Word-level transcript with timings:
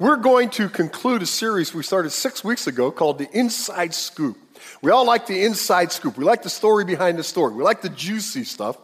We're 0.00 0.16
going 0.16 0.50
to 0.50 0.68
conclude 0.68 1.22
a 1.22 1.26
series 1.26 1.74
we 1.74 1.82
started 1.82 2.10
six 2.10 2.44
weeks 2.44 2.68
ago 2.68 2.92
called 2.92 3.18
The 3.18 3.28
Inside 3.36 3.92
Scoop. 3.92 4.36
We 4.80 4.92
all 4.92 5.04
like 5.04 5.26
the 5.26 5.44
inside 5.44 5.90
scoop. 5.90 6.16
We 6.16 6.24
like 6.24 6.44
the 6.44 6.50
story 6.50 6.84
behind 6.84 7.18
the 7.18 7.24
story. 7.24 7.52
We 7.54 7.64
like 7.64 7.82
the 7.82 7.88
juicy 7.88 8.44
stuff. 8.44 8.78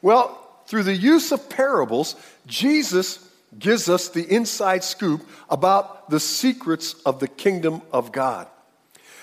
Well, 0.00 0.40
through 0.66 0.84
the 0.84 0.96
use 0.96 1.32
of 1.32 1.50
parables, 1.50 2.16
Jesus 2.46 3.28
gives 3.58 3.90
us 3.90 4.08
the 4.08 4.24
inside 4.24 4.84
scoop 4.84 5.28
about 5.50 6.08
the 6.08 6.18
secrets 6.18 6.94
of 7.04 7.20
the 7.20 7.28
kingdom 7.28 7.82
of 7.92 8.10
God. 8.10 8.46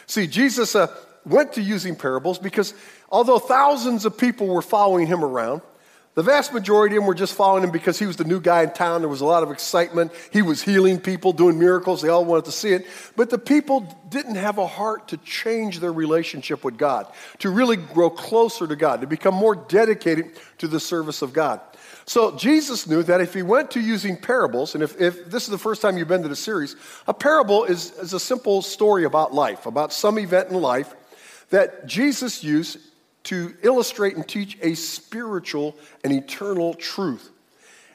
See, 0.05 0.27
Jesus 0.27 0.75
uh, 0.75 0.95
went 1.25 1.53
to 1.53 1.61
using 1.61 1.95
parables 1.95 2.37
because 2.37 2.75
although 3.11 3.39
thousands 3.39 4.05
of 4.05 4.15
people 4.15 4.45
were 4.45 4.61
following 4.61 5.07
him 5.07 5.23
around, 5.23 5.61
the 6.13 6.23
vast 6.23 6.53
majority 6.53 6.97
of 6.97 7.01
them 7.01 7.07
were 7.07 7.15
just 7.15 7.33
following 7.35 7.63
him 7.63 7.71
because 7.71 7.97
he 7.97 8.05
was 8.05 8.17
the 8.17 8.25
new 8.25 8.41
guy 8.41 8.63
in 8.63 8.71
town. 8.71 9.01
There 9.01 9.09
was 9.09 9.21
a 9.21 9.25
lot 9.25 9.43
of 9.43 9.51
excitement. 9.51 10.11
He 10.31 10.41
was 10.41 10.61
healing 10.61 10.99
people, 10.99 11.31
doing 11.31 11.57
miracles. 11.57 12.01
They 12.01 12.09
all 12.09 12.25
wanted 12.25 12.45
to 12.45 12.51
see 12.51 12.73
it. 12.73 12.85
But 13.15 13.29
the 13.29 13.37
people 13.37 13.87
didn't 14.09 14.35
have 14.35 14.57
a 14.57 14.67
heart 14.67 15.07
to 15.09 15.17
change 15.17 15.79
their 15.79 15.93
relationship 15.93 16.65
with 16.65 16.77
God, 16.77 17.07
to 17.39 17.49
really 17.49 17.77
grow 17.77 18.09
closer 18.09 18.67
to 18.67 18.75
God, 18.75 18.99
to 19.01 19.07
become 19.07 19.33
more 19.33 19.55
dedicated 19.55 20.33
to 20.57 20.67
the 20.67 20.81
service 20.81 21.21
of 21.21 21.31
God. 21.31 21.61
So 22.05 22.35
Jesus 22.35 22.87
knew 22.87 23.03
that 23.03 23.21
if 23.21 23.33
he 23.33 23.41
went 23.41 23.71
to 23.71 23.79
using 23.79 24.17
parables, 24.17 24.75
and 24.75 24.83
if, 24.83 24.99
if 24.99 25.31
this 25.31 25.43
is 25.43 25.49
the 25.49 25.57
first 25.57 25.81
time 25.81 25.97
you've 25.97 26.09
been 26.09 26.23
to 26.23 26.27
the 26.27 26.35
series, 26.35 26.75
a 27.07 27.13
parable 27.13 27.63
is, 27.63 27.91
is 27.99 28.11
a 28.11 28.19
simple 28.19 28.61
story 28.61 29.05
about 29.05 29.33
life, 29.33 29.65
about 29.65 29.93
some 29.93 30.19
event 30.19 30.49
in 30.49 30.59
life 30.59 30.93
that 31.51 31.85
Jesus 31.85 32.43
used 32.43 32.79
to 33.23 33.53
illustrate 33.61 34.15
and 34.15 34.27
teach 34.27 34.57
a 34.61 34.73
spiritual 34.75 35.77
and 36.03 36.13
eternal 36.13 36.73
truth. 36.73 37.29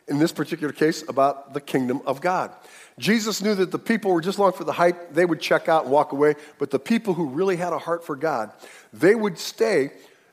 In 0.08 0.18
this 0.18 0.32
particular 0.32 0.72
case, 0.72 1.02
about 1.08 1.52
the 1.52 1.60
kingdom 1.60 2.00
of 2.06 2.20
God. 2.20 2.52
Jesus 2.98 3.42
knew 3.42 3.54
that 3.56 3.72
the 3.72 3.78
people 3.78 4.12
were 4.12 4.20
just 4.20 4.38
looking 4.38 4.56
for 4.56 4.64
the 4.64 4.72
hype, 4.72 5.12
they 5.12 5.24
would 5.24 5.40
check 5.40 5.68
out 5.68 5.82
and 5.82 5.92
walk 5.92 6.12
away, 6.12 6.34
but 6.58 6.70
the 6.70 6.78
people 6.78 7.12
who 7.12 7.26
really 7.26 7.56
had 7.56 7.72
a 7.72 7.78
heart 7.78 8.04
for 8.04 8.16
God, 8.16 8.52
they 8.92 9.14
would 9.14 9.36
stay 9.38 9.90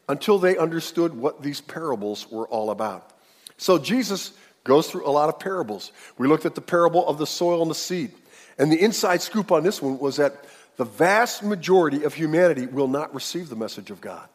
until 0.08 0.38
they 0.38 0.58
understood 0.58 1.14
what 1.16 1.42
these 1.42 1.60
parables 1.60 2.30
were 2.32 2.48
all 2.48 2.70
about. 2.70 3.12
So 3.58 3.78
Jesus 3.80 4.34
goes 4.64 4.90
through 4.90 5.08
a 5.08 5.10
lot 5.10 5.30
of 5.30 5.40
parables. 5.40 5.92
We 6.18 6.28
looked 6.28 6.46
at 6.46 6.56
the 6.56 6.62
parable 6.62 7.06
of 7.08 7.18
the 7.18 7.28
soil 7.28 7.62
and 7.62 7.72
the 7.72 7.76
seed. 7.76 8.12
And 8.58 8.72
the 8.72 8.82
inside 8.82 9.22
scoop 9.22 9.52
on 9.52 9.64
this 9.64 9.82
one 9.82 9.98
was 10.00 10.18
that 10.18 10.46
the 10.78 10.86
vast 10.86 11.44
majority 11.44 12.04
of 12.04 12.14
humanity 12.14 12.66
will 12.66 12.88
not 12.88 13.14
receive 13.14 13.50
the 13.50 13.56
message 13.56 13.92
of 13.92 14.02
God. 14.02 14.28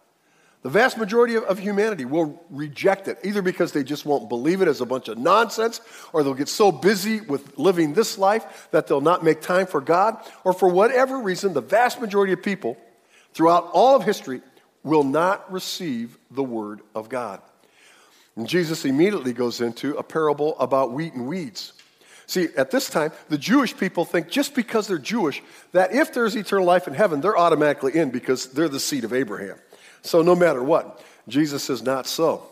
The 0.62 0.70
vast 0.70 0.98
majority 0.98 1.36
of, 1.36 1.58
humanity 1.58 2.04
will 2.04 2.44
reject 2.50 3.06
it, 3.06 3.18
either 3.22 3.42
because 3.42 3.70
they 3.70 3.84
just 3.84 4.04
won't 4.04 4.28
believe 4.28 4.60
it 4.60 4.66
as 4.66 4.80
a 4.80 4.86
bunch 4.86 5.06
of 5.06 5.16
nonsense, 5.16 5.80
or 6.12 6.22
they'll 6.24 6.34
get 6.34 6.48
so 6.48 6.72
busy 6.72 7.20
with 7.20 7.56
living 7.56 7.94
this 7.94 8.18
life 8.18 8.68
that 8.72 8.88
they'll 8.88 9.00
not 9.00 9.22
make 9.22 9.40
time 9.40 9.66
for 9.66 9.80
God, 9.80 10.18
or 10.42 10.52
for 10.52 10.68
whatever 10.68 11.20
reason, 11.20 11.52
the 11.52 11.60
vast 11.60 12.00
majority 12.00 12.32
of 12.32 12.42
people 12.42 12.76
throughout 13.34 13.70
all 13.72 13.94
of 13.94 14.02
history 14.02 14.40
will 14.82 15.04
not 15.04 15.50
receive 15.52 16.18
the 16.32 16.42
Word 16.42 16.80
of 16.92 17.08
God. 17.08 17.40
And 18.34 18.48
Jesus 18.48 18.84
immediately 18.84 19.32
goes 19.32 19.60
into 19.60 19.96
a 19.96 20.02
parable 20.02 20.58
about 20.58 20.92
wheat 20.92 21.14
and 21.14 21.28
weeds. 21.28 21.72
See, 22.26 22.48
at 22.56 22.70
this 22.70 22.90
time, 22.90 23.12
the 23.28 23.38
Jewish 23.38 23.76
people 23.76 24.04
think 24.04 24.28
just 24.28 24.54
because 24.54 24.86
they're 24.86 24.98
Jewish, 24.98 25.42
that 25.72 25.94
if 25.94 26.12
there's 26.12 26.36
eternal 26.36 26.66
life 26.66 26.86
in 26.88 26.94
heaven, 26.94 27.20
they're 27.20 27.38
automatically 27.38 27.96
in 27.96 28.10
because 28.10 28.46
they're 28.46 28.68
the 28.68 28.80
seed 28.80 29.04
of 29.04 29.12
Abraham. 29.12 29.56
So 30.02 30.22
no 30.22 30.34
matter 30.34 30.62
what, 30.62 31.02
Jesus 31.28 31.62
says, 31.64 31.82
not 31.82 32.06
so. 32.06 32.42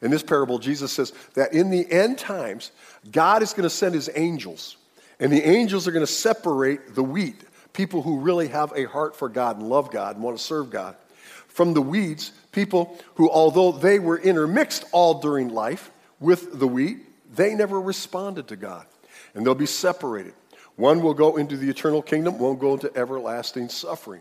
In 0.00 0.10
this 0.10 0.22
parable, 0.22 0.58
Jesus 0.58 0.92
says 0.92 1.12
that 1.34 1.52
in 1.52 1.70
the 1.70 1.90
end 1.90 2.18
times, 2.18 2.70
God 3.10 3.42
is 3.42 3.52
going 3.52 3.64
to 3.64 3.70
send 3.70 3.94
his 3.94 4.10
angels, 4.14 4.76
and 5.18 5.32
the 5.32 5.42
angels 5.42 5.88
are 5.88 5.92
going 5.92 6.06
to 6.06 6.12
separate 6.12 6.94
the 6.94 7.02
wheat, 7.02 7.40
people 7.72 8.02
who 8.02 8.20
really 8.20 8.48
have 8.48 8.72
a 8.76 8.84
heart 8.84 9.16
for 9.16 9.28
God 9.28 9.58
and 9.58 9.68
love 9.68 9.90
God 9.90 10.16
and 10.16 10.24
want 10.24 10.36
to 10.36 10.42
serve 10.42 10.70
God, 10.70 10.96
from 11.48 11.74
the 11.74 11.82
weeds, 11.82 12.30
people 12.52 12.96
who, 13.16 13.28
although 13.28 13.72
they 13.72 13.98
were 13.98 14.18
intermixed 14.18 14.84
all 14.92 15.20
during 15.20 15.48
life 15.48 15.90
with 16.20 16.58
the 16.58 16.68
wheat, 16.68 16.98
they 17.34 17.54
never 17.54 17.80
responded 17.80 18.48
to 18.48 18.56
God. 18.56 18.86
And 19.34 19.44
they'll 19.44 19.54
be 19.54 19.66
separated. 19.66 20.34
One 20.76 21.02
will 21.02 21.14
go 21.14 21.36
into 21.36 21.56
the 21.56 21.68
eternal 21.68 22.02
kingdom, 22.02 22.34
one 22.34 22.50
will 22.50 22.54
go 22.54 22.74
into 22.74 22.96
everlasting 22.96 23.68
suffering. 23.68 24.20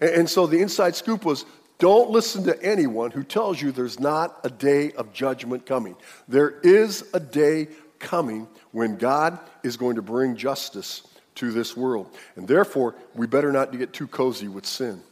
And, 0.00 0.10
and 0.10 0.30
so 0.30 0.46
the 0.46 0.60
inside 0.60 0.96
scoop 0.96 1.26
was 1.26 1.44
don't 1.80 2.10
listen 2.10 2.44
to 2.44 2.62
anyone 2.62 3.10
who 3.10 3.24
tells 3.24 3.60
you 3.60 3.72
there's 3.72 3.98
not 3.98 4.38
a 4.44 4.50
day 4.50 4.92
of 4.92 5.12
judgment 5.12 5.66
coming. 5.66 5.96
There 6.28 6.60
is 6.62 7.04
a 7.12 7.18
day 7.20 7.68
coming 7.98 8.46
when 8.70 8.96
God 8.96 9.38
is 9.62 9.76
going 9.76 9.96
to 9.96 10.02
bring 10.02 10.36
justice 10.36 11.02
to 11.36 11.50
this 11.50 11.76
world. 11.76 12.14
And 12.36 12.46
therefore, 12.46 12.94
we 13.14 13.26
better 13.26 13.50
not 13.50 13.76
get 13.76 13.92
too 13.92 14.06
cozy 14.06 14.46
with 14.46 14.66
sin. 14.66 15.02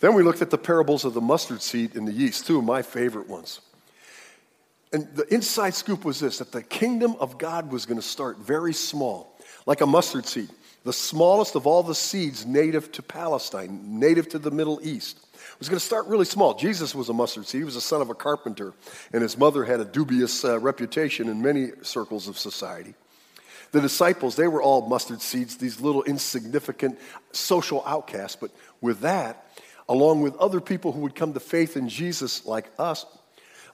Then 0.00 0.14
we 0.14 0.22
looked 0.22 0.42
at 0.42 0.50
the 0.50 0.58
parables 0.58 1.04
of 1.04 1.14
the 1.14 1.20
mustard 1.20 1.62
seed 1.62 1.94
and 1.94 2.08
the 2.08 2.12
yeast, 2.12 2.46
two 2.46 2.58
of 2.58 2.64
my 2.64 2.82
favorite 2.82 3.28
ones. 3.28 3.60
And 4.92 5.08
the 5.14 5.32
inside 5.32 5.74
scoop 5.74 6.04
was 6.04 6.20
this 6.20 6.38
that 6.38 6.52
the 6.52 6.62
kingdom 6.62 7.16
of 7.20 7.38
God 7.38 7.70
was 7.70 7.86
going 7.86 8.00
to 8.00 8.06
start 8.06 8.38
very 8.38 8.74
small, 8.74 9.38
like 9.64 9.80
a 9.80 9.86
mustard 9.86 10.26
seed, 10.26 10.48
the 10.84 10.92
smallest 10.92 11.54
of 11.54 11.66
all 11.66 11.82
the 11.82 11.94
seeds 11.94 12.44
native 12.44 12.90
to 12.92 13.02
Palestine, 13.02 14.00
native 14.00 14.28
to 14.30 14.38
the 14.38 14.50
Middle 14.50 14.80
East. 14.82 15.18
Was 15.62 15.68
going 15.68 15.78
to 15.78 15.86
start 15.86 16.08
really 16.08 16.24
small. 16.24 16.54
Jesus 16.54 16.92
was 16.92 17.08
a 17.08 17.12
mustard 17.12 17.46
seed. 17.46 17.60
He 17.60 17.64
was 17.64 17.76
the 17.76 17.80
son 17.80 18.02
of 18.02 18.10
a 18.10 18.16
carpenter, 18.16 18.74
and 19.12 19.22
his 19.22 19.38
mother 19.38 19.62
had 19.62 19.78
a 19.78 19.84
dubious 19.84 20.44
uh, 20.44 20.58
reputation 20.58 21.28
in 21.28 21.40
many 21.40 21.70
circles 21.82 22.26
of 22.26 22.36
society. 22.36 22.94
The 23.70 23.80
disciples, 23.80 24.34
they 24.34 24.48
were 24.48 24.60
all 24.60 24.88
mustard 24.88 25.22
seeds, 25.22 25.58
these 25.58 25.80
little 25.80 26.02
insignificant 26.02 26.98
social 27.30 27.84
outcasts. 27.86 28.34
But 28.34 28.50
with 28.80 29.02
that, 29.02 29.56
along 29.88 30.22
with 30.22 30.34
other 30.38 30.60
people 30.60 30.90
who 30.90 31.02
would 31.02 31.14
come 31.14 31.32
to 31.32 31.38
faith 31.38 31.76
in 31.76 31.88
Jesus 31.88 32.44
like 32.44 32.68
us, 32.76 33.06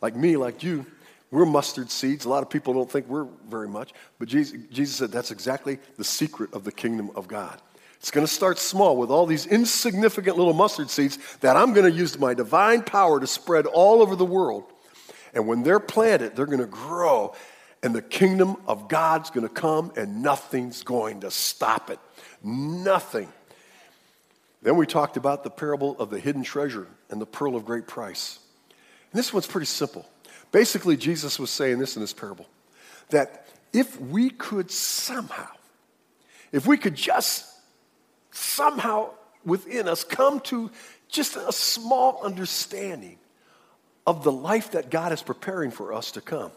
like 0.03 0.15
me, 0.15 0.37
like 0.37 0.63
you, 0.63 0.85
we're 1.31 1.47
mustard 1.47 1.91
seeds. 1.91 2.27
A 2.27 2.29
lot 2.29 2.43
of 2.43 2.51
people 2.51 2.75
don't 2.75 2.93
think 2.93 3.09
we're 3.09 3.29
very 3.49 3.67
much, 3.67 3.95
but 4.19 4.29
Jesus, 4.29 4.61
Jesus 4.71 4.97
said 4.97 5.11
that's 5.11 5.31
exactly 5.31 5.79
the 5.97 6.05
secret 6.05 6.53
of 6.53 6.65
the 6.65 6.73
kingdom 6.73 7.11
of 7.17 7.29
God. 7.29 7.63
It's 8.01 8.11
going 8.11 8.27
to 8.27 8.33
start 8.33 8.59
small 8.59 8.97
with 8.97 9.11
all 9.11 9.27
these 9.27 9.47
insignificant 9.47 10.37
little 10.37 10.53
mustard 10.53 10.89
seeds 10.89 11.19
that 11.41 11.57
I'm 11.57 11.73
going 11.73 11.91
to 11.91 11.97
use 11.97 12.19
my 12.19 12.35
divine 12.35 12.83
power 12.83 13.19
to 13.19 13.27
spread 13.27 13.67
all 13.67 14.03
over 14.03 14.15
the 14.15 14.25
world. 14.25 14.65
And 15.35 15.47
when 15.47 15.63
they're 15.63 15.81
planted, 15.81 16.37
they're 16.37 16.47
going 16.47 16.61
to 16.61 16.67
grow, 16.67 17.35
and 17.83 17.95
the 17.95 18.03
kingdom 18.03 18.57
of 18.67 18.89
God's 18.89 19.31
going 19.31 19.47
to 19.47 19.53
come, 19.53 19.93
and 19.97 20.23
nothing's 20.23 20.83
going 20.85 21.21
to 21.21 21.31
stop 21.31 21.91
it. 21.91 21.99
Nothing. 22.43 23.29
Then 24.63 24.77
we 24.77 24.87
talked 24.87 25.17
about 25.17 25.45
the 25.45 25.51
parable 25.51 25.97
of 25.99 26.11
the 26.11 26.19
hidden 26.19 26.43
treasure 26.43 26.87
and 27.11 27.21
the 27.21 27.27
pearl 27.27 27.57
of 27.57 27.65
great 27.65 27.87
price. 27.87 28.39
And 29.13 29.19
this 29.19 29.33
one's 29.33 29.47
pretty 29.47 29.67
simple. 29.67 30.07
Basically, 30.53 30.97
Jesus 30.97 31.39
was 31.39 31.51
saying 31.51 31.79
this 31.79 31.97
in 31.97 32.03
this 32.03 32.13
parable 32.13 32.47
that 33.11 33.47
if 33.73 34.01
we 34.01 34.31
could 34.31 34.71
somehow, 34.71 35.49
if 36.53 36.67
we 36.67 36.77
could 36.77 36.95
just 36.95 37.47
somehow 38.39 39.11
within 39.45 39.89
us 39.89 40.05
come 40.05 40.41
to 40.41 40.71
just 41.09 41.37
a 41.37 41.53
small 41.53 42.21
understanding 42.23 43.19
of 44.07 44.25
the 44.25 44.33
life 44.33 44.73
that 44.73 44.91
God 44.91 45.13
is 45.13 45.23
preparing 45.23 45.71
for 45.71 45.93
us 45.93 46.13
to 46.13 46.21
come, 46.21 46.51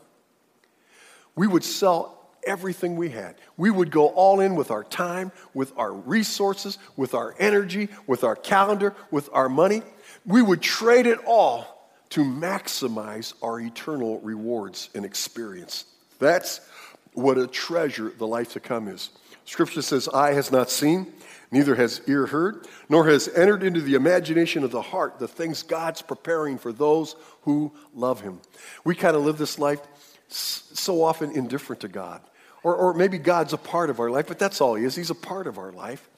we 1.36 1.48
would 1.48 1.64
sell 1.64 2.18
everything 2.46 2.96
we 2.96 3.10
had. 3.10 3.36
We 3.58 3.70
would 3.70 3.92
go 3.92 4.08
all 4.08 4.40
in 4.40 4.56
with 4.56 4.72
our 4.72 4.84
time, 4.84 5.32
with 5.54 5.74
our 5.78 5.94
resources, 5.94 6.78
with 6.96 7.14
our 7.14 7.36
energy, 7.40 7.90
with 8.08 8.24
our 8.24 8.36
calendar, 8.36 8.96
with 9.12 9.30
our 9.32 9.50
money. 9.50 9.84
We 10.26 10.42
would 10.42 10.62
trade 10.62 11.06
it 11.06 11.20
all 11.26 11.90
to 12.12 12.22
maximize 12.22 13.34
our 13.42 13.60
eternal 13.60 14.20
rewards 14.20 14.90
and 14.94 15.06
experience. 15.06 15.86
That's 16.20 16.62
what 17.14 17.38
a 17.38 17.48
treasure 17.48 18.12
the 18.18 18.28
life 18.28 18.54
to 18.54 18.60
come 18.60 18.88
is. 18.88 19.10
Scripture 19.46 19.82
says, 19.82 20.08
Eye 20.10 20.34
has 20.34 20.52
not 20.52 20.70
seen, 20.70 21.12
neither 21.52 21.76
has 21.76 22.02
ear 22.08 22.26
heard, 22.26 22.66
nor 22.90 23.08
has 23.08 23.28
entered 23.28 23.64
into 23.64 23.82
the 23.82 23.96
imagination 23.96 24.64
of 24.64 24.72
the 24.72 24.82
heart 24.82 25.20
the 25.20 25.28
things 25.28 25.64
God's 25.64 26.02
preparing 26.02 26.58
for 26.58 26.72
those 26.72 27.16
who 27.44 27.72
love 27.94 28.22
Him. 28.22 28.40
We 28.84 28.96
kind 28.96 29.16
of 29.16 29.24
live 29.24 29.38
this 29.38 29.60
life 29.60 29.82
so 30.30 31.04
often 31.04 31.32
indifferent 31.32 31.82
to 31.82 31.88
God. 31.88 32.22
Or, 32.64 32.76
or 32.76 32.94
maybe 32.94 33.18
God's 33.18 33.54
a 33.54 33.58
part 33.58 33.90
of 33.90 34.00
our 34.00 34.10
life, 34.10 34.28
but 34.28 34.40
that's 34.40 34.62
all 34.62 34.76
He 34.76 34.86
is. 34.86 34.96
He's 34.96 35.10
a 35.10 35.16
part 35.16 35.48
of 35.48 35.58
our 35.58 35.72
life. 35.72 36.10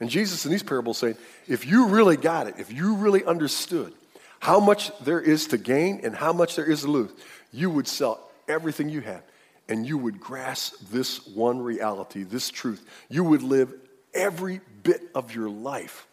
And 0.00 0.08
Jesus 0.08 0.46
in 0.46 0.52
these 0.52 0.62
parables 0.62 0.98
saying, 0.98 1.16
if 1.48 1.66
you 1.66 1.88
really 1.88 2.16
got 2.16 2.46
it, 2.46 2.54
if 2.58 2.72
you 2.72 2.94
really 2.94 3.24
understood, 3.24 3.92
how 4.40 4.60
much 4.60 4.96
there 5.00 5.20
is 5.20 5.48
to 5.48 5.58
gain 5.58 6.00
and 6.04 6.14
how 6.14 6.32
much 6.32 6.54
there 6.54 6.64
is 6.64 6.82
to 6.82 6.90
lose, 6.90 7.10
you 7.52 7.68
would 7.68 7.88
sell 7.88 8.30
everything 8.46 8.88
you 8.88 9.00
had 9.00 9.22
and 9.68 9.86
you 9.86 9.98
would 9.98 10.20
grasp 10.20 10.74
this 10.90 11.26
one 11.26 11.60
reality, 11.60 12.22
this 12.22 12.48
truth. 12.48 12.86
You 13.08 13.24
would 13.24 13.42
live 13.42 13.74
every 14.18 14.60
bit 14.82 15.02
of 15.14 15.34
your 15.34 15.48
life 15.48 16.06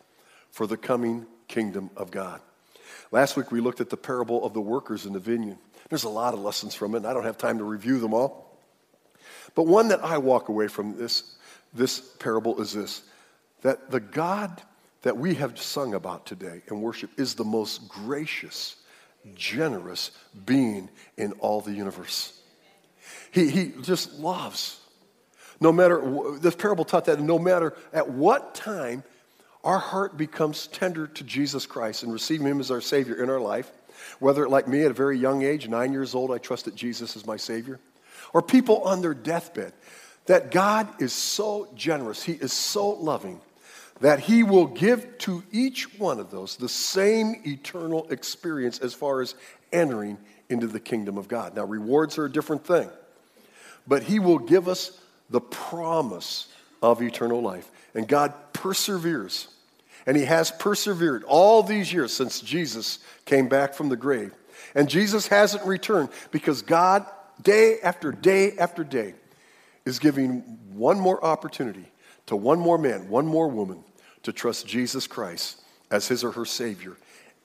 for 0.52 0.68
the 0.68 0.78
coming 0.78 1.25
kingdom 1.48 1.90
of 1.98 2.12
God. 2.12 2.40
Last 3.12 3.36
week 3.36 3.52
we 3.52 3.60
looked 3.60 3.81
at 3.81 3.90
the 3.90 3.98
parable 3.98 4.46
of 4.46 4.54
the 4.54 4.62
workers 4.62 5.06
in 5.06 5.13
the 5.13 5.19
vineyard. 5.19 5.57
There's 5.90 6.04
a 6.04 6.10
lot 6.10 6.34
of 6.34 6.40
lessons 6.40 6.74
from 6.75 6.94
it, 6.94 6.98
and 6.98 7.07
I 7.07 7.13
don't 7.13 7.25
have 7.25 7.38
time 7.38 7.57
to 7.57 7.63
review 7.63 8.00
them 8.00 8.13
all. 8.13 8.57
But 9.54 9.68
one 9.68 9.90
that 9.90 10.04
I 10.04 10.18
walk 10.18 10.50
away 10.50 10.68
from 10.68 10.98
this, 10.98 11.36
this 11.74 12.00
parable 12.00 12.62
is 12.62 12.74
this 12.74 13.04
that 13.62 13.90
the 13.90 14.00
God 14.00 14.62
that 15.01 15.18
we 15.18 15.36
have 15.36 15.60
sung 15.60 15.94
about 15.94 16.25
today 16.25 16.62
and 16.68 16.81
worship 16.81 17.10
is 17.18 17.36
the 17.36 17.44
most 17.44 17.88
gracious, 17.88 18.75
generous 19.34 20.12
being 20.46 20.90
in 21.18 21.31
all 21.34 21.62
the 21.62 21.72
universe. 21.72 22.40
He, 23.31 23.50
he 23.50 23.74
just 23.81 24.13
loves. 24.13 24.80
No 25.60 25.72
matter, 25.72 26.02
this 26.40 26.56
parable 26.56 26.86
taught 26.86 27.06
that 27.06 27.19
no 27.19 27.40
matter 27.40 27.74
at 27.94 28.10
what 28.10 28.56
time 28.56 29.04
our 29.63 29.80
heart 29.80 30.18
becomes 30.18 30.68
tender 30.68 31.07
to 31.07 31.24
Jesus 31.24 31.66
Christ 31.66 32.04
and 32.04 32.13
receiving 32.13 32.48
Him 32.48 32.60
as 32.60 32.72
our 32.72 32.81
Savior 32.81 33.22
in 33.22 33.30
our 33.30 33.40
life, 33.40 33.72
whether 34.19 34.48
like 34.48 34.68
me 34.68 34.84
at 34.84 34.92
a 34.92 34.94
very 34.94 35.18
young 35.18 35.44
age, 35.44 35.68
nine 35.68 35.92
years 35.92 36.13
old, 36.13 36.31
I 36.31 36.38
trusted 36.38 36.75
Jesus 36.75 37.16
as 37.16 37.25
my 37.25 37.38
Savior, 37.38 37.80
or 38.34 38.42
people 38.42 38.84
on 38.84 39.02
their 39.02 39.13
deathbed, 39.13 39.74
that 40.25 40.52
God 40.52 40.88
is 41.02 41.13
so 41.13 41.68
generous, 41.75 42.24
He 42.24 42.34
is 42.34 42.54
so 42.54 42.90
loving, 42.90 43.40
that 44.01 44.19
He 44.19 44.44
will 44.44 44.68
give 44.68 45.18
to 45.19 45.44
each 45.51 45.98
one 45.98 46.19
of 46.19 46.31
those 46.31 46.58
the 46.58 46.69
same 46.69 47.42
eternal 47.46 48.08
experience 48.10 48.80
as 48.80 48.94
far 48.94 49.22
as 49.22 49.36
entering 49.72 50.18
into 50.50 50.68
the 50.68 50.80
kingdom 50.80 51.18
of 51.18 51.28
God. 51.28 51.56
Now, 51.56 51.66
rewards 51.66 52.18
are 52.18 52.25
a 52.25 52.31
different 52.31 52.66
thing, 52.66 52.90
but 53.88 54.04
He 54.04 54.19
will 54.19 54.40
give 54.40 54.68
us 54.68 55.00
the 55.30 55.42
promise 55.42 56.48
of 56.81 57.01
eternal 57.01 57.42
life. 57.42 57.69
And 57.94 58.07
God 58.07 58.33
perseveres 58.54 59.48
and 60.06 60.16
he 60.16 60.25
has 60.25 60.51
persevered 60.51 61.24
all 61.24 61.63
these 61.63 61.92
years 61.92 62.13
since 62.13 62.42
Jesus 62.42 63.00
came 63.25 63.48
back 63.48 63.74
from 63.74 63.89
the 63.89 63.95
grave. 63.95 64.33
And 64.75 64.89
Jesus 64.89 65.27
hasn't 65.27 65.66
returned 65.66 66.10
because 66.31 66.62
God, 66.62 67.06
day 67.42 67.80
after 67.81 68.12
day 68.12 68.57
after 68.57 68.83
day, 68.83 69.16
is 69.86 70.00
giving 70.00 70.39
one 70.72 71.00
more 71.00 71.24
opportunity 71.24 71.86
to 72.27 72.36
one 72.36 72.60
more 72.60 72.77
man, 72.77 73.10
one 73.10 73.25
more 73.25 73.48
woman 73.48 73.83
to 74.24 74.33
trust 74.33 74.68
Jesus 74.68 75.07
Christ 75.07 75.62
as 75.92 76.07
his 76.07 76.24
or 76.24 76.31
her 76.31 76.45
Savior 76.45 76.98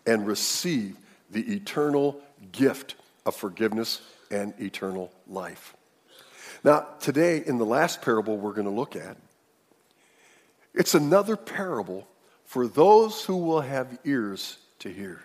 and 0.06 0.26
receive 0.26 0.96
the 1.30 1.54
eternal 1.54 2.20
gift 2.52 2.94
of 3.26 3.36
forgiveness 3.36 4.00
and 4.30 4.54
eternal 4.58 5.12
life. 5.26 5.74
Now, 6.62 6.86
today, 7.00 7.42
in 7.44 7.58
the 7.58 7.64
last 7.64 8.02
parable 8.02 8.36
we're 8.36 8.52
going 8.52 8.66
to 8.66 8.70
look 8.70 8.96
at, 8.96 9.16
it's 10.74 10.94
another 10.94 11.36
parable 11.36 12.06
for 12.44 12.66
those 12.66 13.24
who 13.24 13.36
will 13.36 13.62
have 13.62 13.98
ears 14.04 14.58
to 14.80 14.90
hear. 14.90 15.24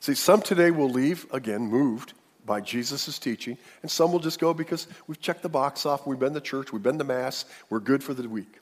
See, 0.00 0.14
some 0.14 0.40
today 0.40 0.70
will 0.70 0.88
leave, 0.88 1.26
again, 1.32 1.62
moved 1.62 2.14
by 2.46 2.60
Jesus' 2.60 3.18
teaching, 3.18 3.58
and 3.82 3.90
some 3.90 4.12
will 4.12 4.18
just 4.18 4.40
go 4.40 4.54
because 4.54 4.86
we've 5.06 5.20
checked 5.20 5.42
the 5.42 5.48
box 5.48 5.84
off, 5.84 6.06
we've 6.06 6.18
been 6.18 6.34
to 6.34 6.40
church, 6.40 6.72
we've 6.72 6.82
been 6.82 6.98
to 6.98 7.04
Mass, 7.04 7.44
we're 7.68 7.80
good 7.80 8.02
for 8.02 8.14
the 8.14 8.28
week. 8.28 8.58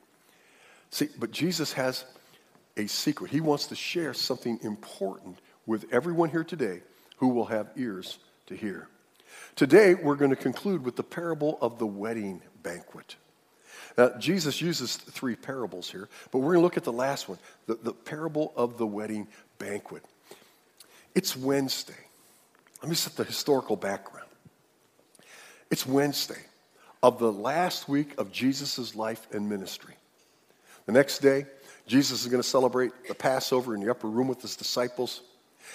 See, 0.91 1.09
but 1.19 1.31
Jesus 1.31 1.73
has 1.75 2.05
a 2.76 2.87
secret. 2.87 3.31
He 3.31 3.41
wants 3.41 3.67
to 3.67 3.76
share 3.76 4.14
something 4.14 4.59
important 4.62 5.38
with 5.67 5.85
everyone 5.93 6.31
here 6.31 6.44
today 6.44 6.81
who 7.19 7.29
will 7.29 7.47
have 7.47 7.71
ears 7.76 8.19
to 8.47 8.56
hear. 8.56 8.88
Today, 9.59 9.95
we're 9.95 10.15
going 10.15 10.31
to 10.31 10.37
conclude 10.37 10.85
with 10.85 10.95
the 10.95 11.03
parable 11.03 11.59
of 11.61 11.81
the 11.81 11.87
wedding 11.87 12.43
banquet. 12.63 13.17
Now, 13.97 14.11
Jesus 14.11 14.61
uses 14.61 14.95
three 14.95 15.35
parables 15.35 15.91
here, 15.91 16.09
but 16.31 16.39
we're 16.39 16.53
going 16.53 16.59
to 16.59 16.63
look 16.63 16.77
at 16.77 16.85
the 16.85 16.93
last 16.93 17.29
one 17.29 17.39
the, 17.67 17.75
the 17.75 17.93
parable 17.93 18.53
of 18.55 18.79
the 18.79 18.87
wedding 18.87 19.27
banquet. 19.59 20.05
It's 21.17 21.37
Wednesday. 21.37 21.99
Let 22.83 22.89
me 22.89 22.95
set 22.95 23.17
the 23.17 23.25
historical 23.25 23.75
background. 23.75 24.29
It's 25.73 25.85
Wednesday 25.85 26.43
of 27.03 27.19
the 27.19 27.33
last 27.33 27.89
week 27.89 28.15
of 28.17 28.31
Jesus' 28.31 28.95
life 28.95 29.27
and 29.33 29.49
ministry. 29.49 29.97
The 30.87 30.93
next 30.93 31.19
day, 31.19 31.47
Jesus 31.89 32.21
is 32.21 32.29
going 32.29 32.41
to 32.41 32.49
celebrate 32.49 32.93
the 33.09 33.15
Passover 33.17 33.75
in 33.75 33.81
the 33.81 33.91
upper 33.91 34.07
room 34.07 34.29
with 34.29 34.41
his 34.41 34.55
disciples. 34.55 35.21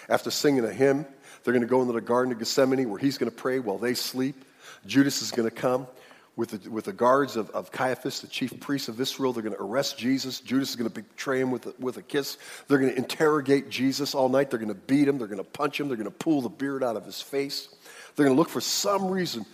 After 0.08 0.32
singing 0.32 0.64
a 0.64 0.72
hymn, 0.72 1.06
they're 1.44 1.54
going 1.54 1.62
to 1.62 1.68
go 1.68 1.82
into 1.82 1.94
the 1.94 2.02
Garden 2.02 2.32
of 2.32 2.40
Gethsemane 2.40 2.90
where 2.90 3.00
he's 3.00 3.18
going 3.18 3.30
to 3.30 3.36
pray 3.36 3.60
while 3.60 3.78
they 3.78 3.94
sleep. 3.94 4.46
Judas 4.86 5.22
is 5.22 5.32
going 5.32 5.50
to 5.50 5.56
come 5.56 5.88
with 6.36 6.50
the, 6.50 6.70
with 6.70 6.86
the 6.86 6.94
guards 6.94 7.36
of, 7.36 7.50
of 7.52 7.72
Caiaphas, 7.72 8.22
the 8.22 8.28
chief 8.28 8.60
priest 8.60 8.90
of 8.90 9.00
Israel. 9.00 9.34
They're 9.34 9.44
going 9.44 9.56
to 9.56 9.62
arrest 9.62 9.98
Jesus. 9.98 10.40
Judas 10.40 10.72
is 10.72 10.76
going 10.76 10.90
to 10.90 11.02
betray 11.02 11.40
him 11.40 11.52
with 11.52 11.68
a, 11.68 11.74
with 11.80 11.98
a 11.98 12.02
kiss. 12.02 12.38
They're 12.68 12.80
going 12.80 12.92
to 12.92 12.98
interrogate 12.98 13.70
Jesus 13.70 14.16
all 14.16 14.30
night. 14.30 14.50
They're 14.50 14.60
going 14.60 14.70
to 14.70 14.76
beat 14.76 15.08
him. 15.08 15.18
They're 15.18 15.28
going 15.28 15.38
to 15.38 15.44
punch 15.44 15.80
him. 15.80 15.88
They're 15.88 15.98
going 15.98 16.10
to 16.10 16.12
pull 16.12 16.42
the 16.42 16.50
beard 16.50 16.84
out 16.84 16.96
of 16.96 17.06
his 17.06 17.22
face. 17.22 17.70
They're 18.16 18.26
going 18.26 18.36
to 18.36 18.40
look 18.40 18.50
for 18.50 18.62
some 18.62 19.10
reason 19.10 19.46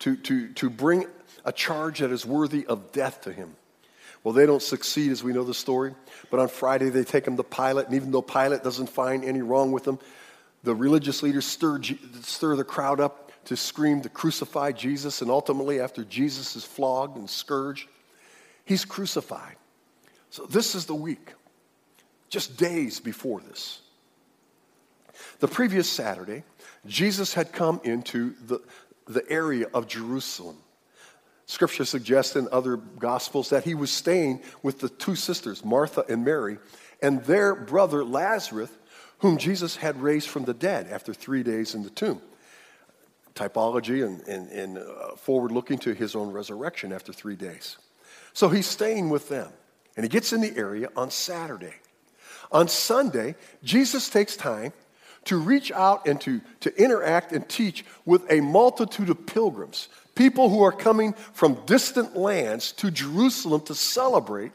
to, 0.00 0.16
to, 0.16 0.48
to 0.54 0.70
bring 0.70 1.06
a 1.44 1.52
charge 1.52 1.98
that 1.98 2.10
is 2.10 2.24
worthy 2.24 2.66
of 2.66 2.92
death 2.92 3.22
to 3.22 3.32
him. 3.32 3.54
Well, 4.22 4.32
they 4.32 4.46
don't 4.46 4.62
succeed 4.62 5.12
as 5.12 5.22
we 5.22 5.34
know 5.34 5.44
the 5.44 5.52
story. 5.52 5.94
But 6.30 6.40
on 6.40 6.48
Friday, 6.48 6.88
they 6.88 7.04
take 7.04 7.26
him 7.26 7.36
to 7.36 7.42
Pilate. 7.42 7.86
And 7.86 7.94
even 7.94 8.10
though 8.10 8.22
Pilate 8.22 8.64
doesn't 8.64 8.88
find 8.88 9.22
any 9.24 9.42
wrong 9.42 9.70
with 9.70 9.86
him, 9.86 9.98
the 10.64 10.74
religious 10.74 11.22
leaders 11.22 11.44
stir, 11.44 11.80
stir 12.22 12.56
the 12.56 12.64
crowd 12.64 12.98
up 12.98 13.30
to 13.44 13.56
scream 13.56 14.00
to 14.00 14.08
crucify 14.08 14.72
Jesus, 14.72 15.20
and 15.20 15.30
ultimately, 15.30 15.78
after 15.78 16.02
Jesus 16.04 16.56
is 16.56 16.64
flogged 16.64 17.16
and 17.18 17.28
scourged, 17.28 17.88
he's 18.64 18.84
crucified. 18.84 19.56
So, 20.30 20.46
this 20.46 20.74
is 20.74 20.86
the 20.86 20.94
week, 20.94 21.34
just 22.30 22.56
days 22.56 22.98
before 22.98 23.40
this. 23.40 23.82
The 25.40 25.48
previous 25.48 25.88
Saturday, 25.88 26.42
Jesus 26.86 27.34
had 27.34 27.52
come 27.52 27.80
into 27.84 28.34
the, 28.46 28.60
the 29.06 29.30
area 29.30 29.66
of 29.74 29.86
Jerusalem. 29.86 30.56
Scripture 31.46 31.84
suggests 31.84 32.36
in 32.36 32.48
other 32.50 32.76
Gospels 32.76 33.50
that 33.50 33.64
he 33.64 33.74
was 33.74 33.90
staying 33.90 34.42
with 34.62 34.80
the 34.80 34.88
two 34.88 35.14
sisters, 35.14 35.62
Martha 35.62 36.04
and 36.08 36.24
Mary, 36.24 36.56
and 37.02 37.22
their 37.24 37.54
brother 37.54 38.02
Lazarus, 38.02 38.70
whom 39.24 39.38
Jesus 39.38 39.76
had 39.76 40.02
raised 40.02 40.28
from 40.28 40.44
the 40.44 40.52
dead 40.52 40.86
after 40.90 41.14
three 41.14 41.42
days 41.42 41.74
in 41.74 41.82
the 41.82 41.88
tomb 41.88 42.20
typology 43.34 44.04
and, 44.04 44.20
and, 44.28 44.50
and 44.50 44.76
uh, 44.76 45.16
forward 45.16 45.50
looking 45.50 45.78
to 45.78 45.94
his 45.94 46.14
own 46.14 46.30
resurrection 46.30 46.92
after 46.92 47.10
three 47.10 47.34
days. 47.34 47.78
So 48.34 48.50
he's 48.50 48.66
staying 48.66 49.08
with 49.08 49.30
them. 49.30 49.50
And 49.96 50.04
he 50.04 50.10
gets 50.10 50.34
in 50.34 50.42
the 50.42 50.54
area 50.54 50.90
on 50.94 51.10
Saturday. 51.10 51.72
On 52.52 52.68
Sunday, 52.68 53.34
Jesus 53.62 54.10
takes 54.10 54.36
time 54.36 54.74
to 55.24 55.38
reach 55.38 55.72
out 55.72 56.06
and 56.06 56.20
to, 56.20 56.42
to 56.60 56.78
interact 56.78 57.32
and 57.32 57.48
teach 57.48 57.82
with 58.04 58.30
a 58.30 58.42
multitude 58.42 59.08
of 59.08 59.24
pilgrims, 59.24 59.88
people 60.14 60.50
who 60.50 60.62
are 60.62 60.70
coming 60.70 61.14
from 61.32 61.64
distant 61.64 62.14
lands 62.14 62.72
to 62.72 62.90
Jerusalem 62.90 63.62
to 63.62 63.74
celebrate 63.74 64.52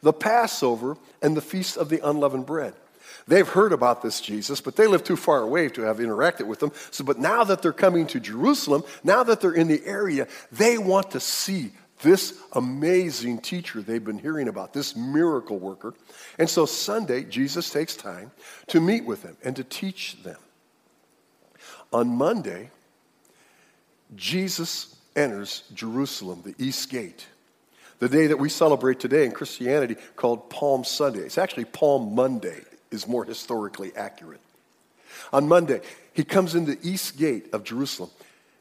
the 0.00 0.12
Passover 0.12 0.96
and 1.20 1.36
the 1.36 1.42
Feast 1.42 1.76
of 1.76 1.88
the 1.88 2.08
Unleavened 2.08 2.46
Bread. 2.46 2.74
They've 3.26 3.48
heard 3.48 3.72
about 3.72 4.02
this 4.02 4.20
Jesus, 4.20 4.60
but 4.60 4.76
they 4.76 4.86
live 4.86 5.04
too 5.04 5.16
far 5.16 5.42
away 5.42 5.68
to 5.70 5.82
have 5.82 5.98
interacted 5.98 6.46
with 6.46 6.62
him. 6.62 6.72
So, 6.90 7.04
but 7.04 7.18
now 7.18 7.44
that 7.44 7.62
they're 7.62 7.72
coming 7.72 8.06
to 8.08 8.20
Jerusalem, 8.20 8.82
now 9.04 9.22
that 9.22 9.40
they're 9.40 9.52
in 9.52 9.68
the 9.68 9.84
area, 9.86 10.26
they 10.50 10.78
want 10.78 11.12
to 11.12 11.20
see 11.20 11.72
this 12.02 12.38
amazing 12.52 13.38
teacher 13.38 13.80
they've 13.80 14.04
been 14.04 14.18
hearing 14.18 14.48
about, 14.48 14.72
this 14.72 14.96
miracle 14.96 15.58
worker. 15.58 15.94
And 16.38 16.50
so 16.50 16.66
Sunday, 16.66 17.24
Jesus 17.24 17.70
takes 17.70 17.96
time 17.96 18.32
to 18.68 18.80
meet 18.80 19.04
with 19.04 19.22
them 19.22 19.36
and 19.44 19.54
to 19.56 19.64
teach 19.64 20.22
them. 20.22 20.38
On 21.92 22.08
Monday, 22.08 22.70
Jesus 24.16 24.96
enters 25.14 25.62
Jerusalem, 25.74 26.42
the 26.44 26.54
East 26.58 26.90
Gate, 26.90 27.26
the 27.98 28.08
day 28.08 28.26
that 28.26 28.38
we 28.38 28.48
celebrate 28.48 28.98
today 28.98 29.24
in 29.24 29.32
Christianity 29.32 29.96
called 30.16 30.50
Palm 30.50 30.84
Sunday. 30.84 31.20
It's 31.20 31.38
actually 31.38 31.66
Palm 31.66 32.14
Monday 32.14 32.62
is 32.92 33.08
more 33.08 33.24
historically 33.24 33.94
accurate. 33.96 34.40
On 35.32 35.48
Monday, 35.48 35.80
he 36.12 36.24
comes 36.24 36.54
in 36.54 36.64
the 36.64 36.78
east 36.82 37.16
gate 37.18 37.52
of 37.52 37.64
Jerusalem. 37.64 38.10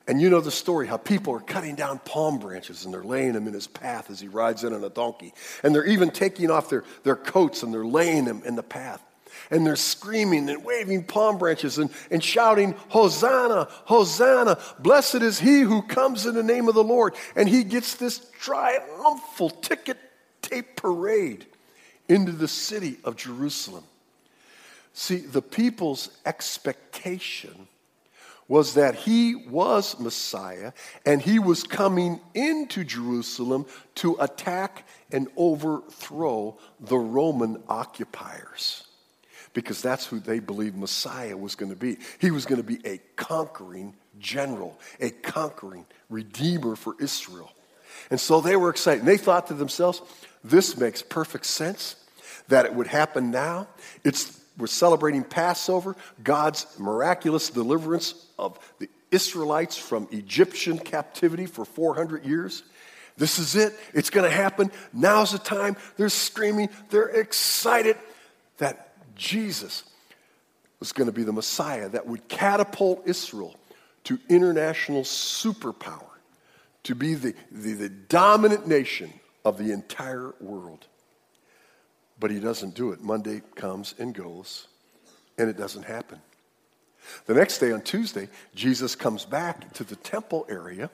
And 0.07 0.19
you 0.21 0.29
know 0.29 0.41
the 0.41 0.51
story 0.51 0.87
how 0.87 0.97
people 0.97 1.33
are 1.35 1.39
cutting 1.39 1.75
down 1.75 1.99
palm 1.99 2.39
branches 2.39 2.85
and 2.85 2.93
they're 2.93 3.03
laying 3.03 3.33
them 3.33 3.47
in 3.47 3.53
his 3.53 3.67
path 3.67 4.09
as 4.09 4.19
he 4.19 4.27
rides 4.27 4.63
in 4.63 4.73
on 4.73 4.83
a 4.83 4.89
donkey. 4.89 5.33
And 5.63 5.73
they're 5.73 5.85
even 5.85 6.09
taking 6.09 6.49
off 6.49 6.69
their, 6.69 6.83
their 7.03 7.15
coats 7.15 7.63
and 7.63 7.73
they're 7.73 7.85
laying 7.85 8.25
them 8.25 8.41
in 8.45 8.55
the 8.55 8.63
path. 8.63 9.01
And 9.49 9.65
they're 9.65 9.75
screaming 9.75 10.49
and 10.49 10.63
waving 10.65 11.05
palm 11.05 11.37
branches 11.37 11.77
and, 11.77 11.89
and 12.09 12.23
shouting, 12.23 12.75
Hosanna, 12.89 13.67
Hosanna, 13.85 14.59
blessed 14.79 15.15
is 15.15 15.39
he 15.39 15.61
who 15.61 15.81
comes 15.81 16.25
in 16.25 16.35
the 16.35 16.43
name 16.43 16.67
of 16.67 16.75
the 16.75 16.83
Lord. 16.83 17.15
And 17.35 17.47
he 17.47 17.63
gets 17.63 17.95
this 17.95 18.25
triumphal 18.39 19.49
ticket 19.49 19.97
tape 20.41 20.75
parade 20.75 21.45
into 22.09 22.31
the 22.31 22.47
city 22.47 22.97
of 23.03 23.15
Jerusalem. 23.15 23.83
See, 24.93 25.17
the 25.17 25.41
people's 25.41 26.09
expectation 26.25 27.67
was 28.47 28.73
that 28.73 28.95
he 28.95 29.35
was 29.35 29.97
Messiah 29.99 30.73
and 31.05 31.21
he 31.21 31.39
was 31.39 31.63
coming 31.63 32.19
into 32.33 32.83
Jerusalem 32.83 33.65
to 33.95 34.17
attack 34.19 34.85
and 35.09 35.29
overthrow 35.37 36.57
the 36.79 36.97
Roman 36.97 37.63
occupiers. 37.69 38.83
because 39.53 39.81
that's 39.81 40.05
who 40.05 40.19
they 40.19 40.39
believed 40.39 40.77
Messiah 40.77 41.35
was 41.35 41.55
going 41.55 41.71
to 41.71 41.77
be. 41.77 41.97
He 42.19 42.31
was 42.31 42.45
going 42.45 42.61
to 42.61 42.67
be 42.67 42.79
a 42.85 42.99
conquering 43.15 43.95
general, 44.19 44.79
a 44.99 45.09
conquering 45.09 45.85
redeemer 46.09 46.75
for 46.75 46.95
Israel. 46.99 47.51
And 48.09 48.19
so 48.19 48.41
they 48.41 48.55
were 48.55 48.69
excited. 48.69 48.99
And 48.99 49.07
they 49.07 49.17
thought 49.17 49.47
to 49.47 49.53
themselves, 49.53 50.01
this 50.43 50.77
makes 50.77 51.01
perfect 51.01 51.45
sense 51.45 51.95
that 52.47 52.65
it 52.65 52.73
would 52.73 52.87
happen 52.87 53.31
now. 53.31 53.67
It's, 54.03 54.40
we're 54.61 54.67
celebrating 54.67 55.23
Passover, 55.23 55.95
God's 56.23 56.67
miraculous 56.77 57.49
deliverance 57.49 58.27
of 58.37 58.59
the 58.79 58.89
Israelites 59.09 59.75
from 59.75 60.07
Egyptian 60.11 60.77
captivity 60.77 61.47
for 61.47 61.65
400 61.65 62.23
years. 62.25 62.63
This 63.17 63.39
is 63.39 63.55
it. 63.55 63.73
It's 63.93 64.09
going 64.09 64.29
to 64.29 64.35
happen. 64.35 64.71
Now's 64.93 65.31
the 65.31 65.39
time. 65.39 65.75
They're 65.97 66.09
screaming. 66.09 66.69
They're 66.89 67.09
excited 67.09 67.97
that 68.57 68.93
Jesus 69.15 69.83
was 70.79 70.91
going 70.91 71.07
to 71.07 71.13
be 71.13 71.23
the 71.23 71.33
Messiah 71.33 71.89
that 71.89 72.07
would 72.07 72.27
catapult 72.27 73.03
Israel 73.05 73.55
to 74.05 74.19
international 74.29 75.03
superpower, 75.03 76.07
to 76.83 76.95
be 76.95 77.13
the, 77.13 77.35
the, 77.51 77.73
the 77.73 77.89
dominant 77.89 78.67
nation 78.67 79.13
of 79.45 79.57
the 79.57 79.71
entire 79.71 80.33
world. 80.39 80.87
But 82.21 82.29
he 82.29 82.39
doesn't 82.39 82.75
do 82.75 82.91
it. 82.91 83.01
Monday 83.01 83.41
comes 83.55 83.95
and 83.97 84.13
goes, 84.13 84.67
and 85.39 85.49
it 85.49 85.57
doesn't 85.57 85.83
happen. 85.83 86.21
The 87.25 87.33
next 87.33 87.57
day, 87.57 87.71
on 87.71 87.81
Tuesday, 87.81 88.29
Jesus 88.53 88.95
comes 88.95 89.25
back 89.25 89.73
to 89.73 89.83
the 89.83 89.95
temple 89.95 90.45
area, 90.47 90.91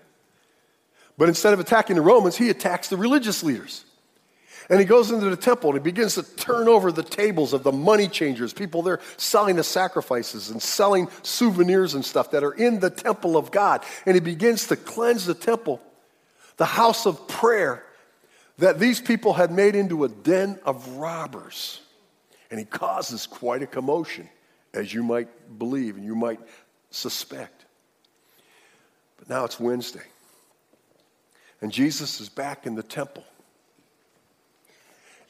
but 1.17 1.27
instead 1.27 1.51
of 1.51 1.59
attacking 1.59 1.97
the 1.97 2.01
Romans, 2.01 2.37
he 2.37 2.49
attacks 2.49 2.87
the 2.87 2.95
religious 2.95 3.43
leaders. 3.43 3.83
And 4.69 4.79
he 4.79 4.85
goes 4.85 5.11
into 5.11 5.29
the 5.29 5.35
temple 5.35 5.71
and 5.71 5.79
he 5.79 5.83
begins 5.83 6.15
to 6.15 6.23
turn 6.23 6.69
over 6.69 6.93
the 6.93 7.03
tables 7.03 7.51
of 7.51 7.63
the 7.63 7.73
money 7.73 8.07
changers, 8.07 8.53
people 8.53 8.81
there 8.81 9.01
selling 9.17 9.57
the 9.57 9.63
sacrifices 9.65 10.49
and 10.49 10.61
selling 10.61 11.09
souvenirs 11.23 11.93
and 11.93 12.05
stuff 12.05 12.31
that 12.31 12.43
are 12.43 12.53
in 12.53 12.79
the 12.79 12.89
temple 12.89 13.35
of 13.35 13.51
God. 13.51 13.83
And 14.05 14.15
he 14.15 14.21
begins 14.21 14.67
to 14.67 14.77
cleanse 14.77 15.25
the 15.25 15.33
temple, 15.33 15.81
the 16.55 16.65
house 16.65 17.05
of 17.05 17.27
prayer 17.27 17.83
that 18.57 18.79
these 18.79 18.99
people 18.99 19.33
had 19.33 19.51
made 19.51 19.75
into 19.75 20.03
a 20.03 20.09
den 20.09 20.59
of 20.65 20.87
robbers. 20.89 21.81
And 22.49 22.59
he 22.59 22.65
causes 22.65 23.27
quite 23.27 23.61
a 23.61 23.67
commotion, 23.67 24.29
as 24.73 24.93
you 24.93 25.03
might 25.03 25.59
believe 25.59 25.97
and 25.97 26.05
you 26.05 26.15
might 26.15 26.39
suspect. 26.91 27.65
But 29.17 29.29
now 29.29 29.43
it's 29.45 29.59
Wednesday. 29.59 30.05
And 31.61 31.71
Jesus 31.71 32.21
is 32.21 32.29
back 32.29 32.65
in 32.65 32.75
the 32.75 32.83
temple. 32.83 33.25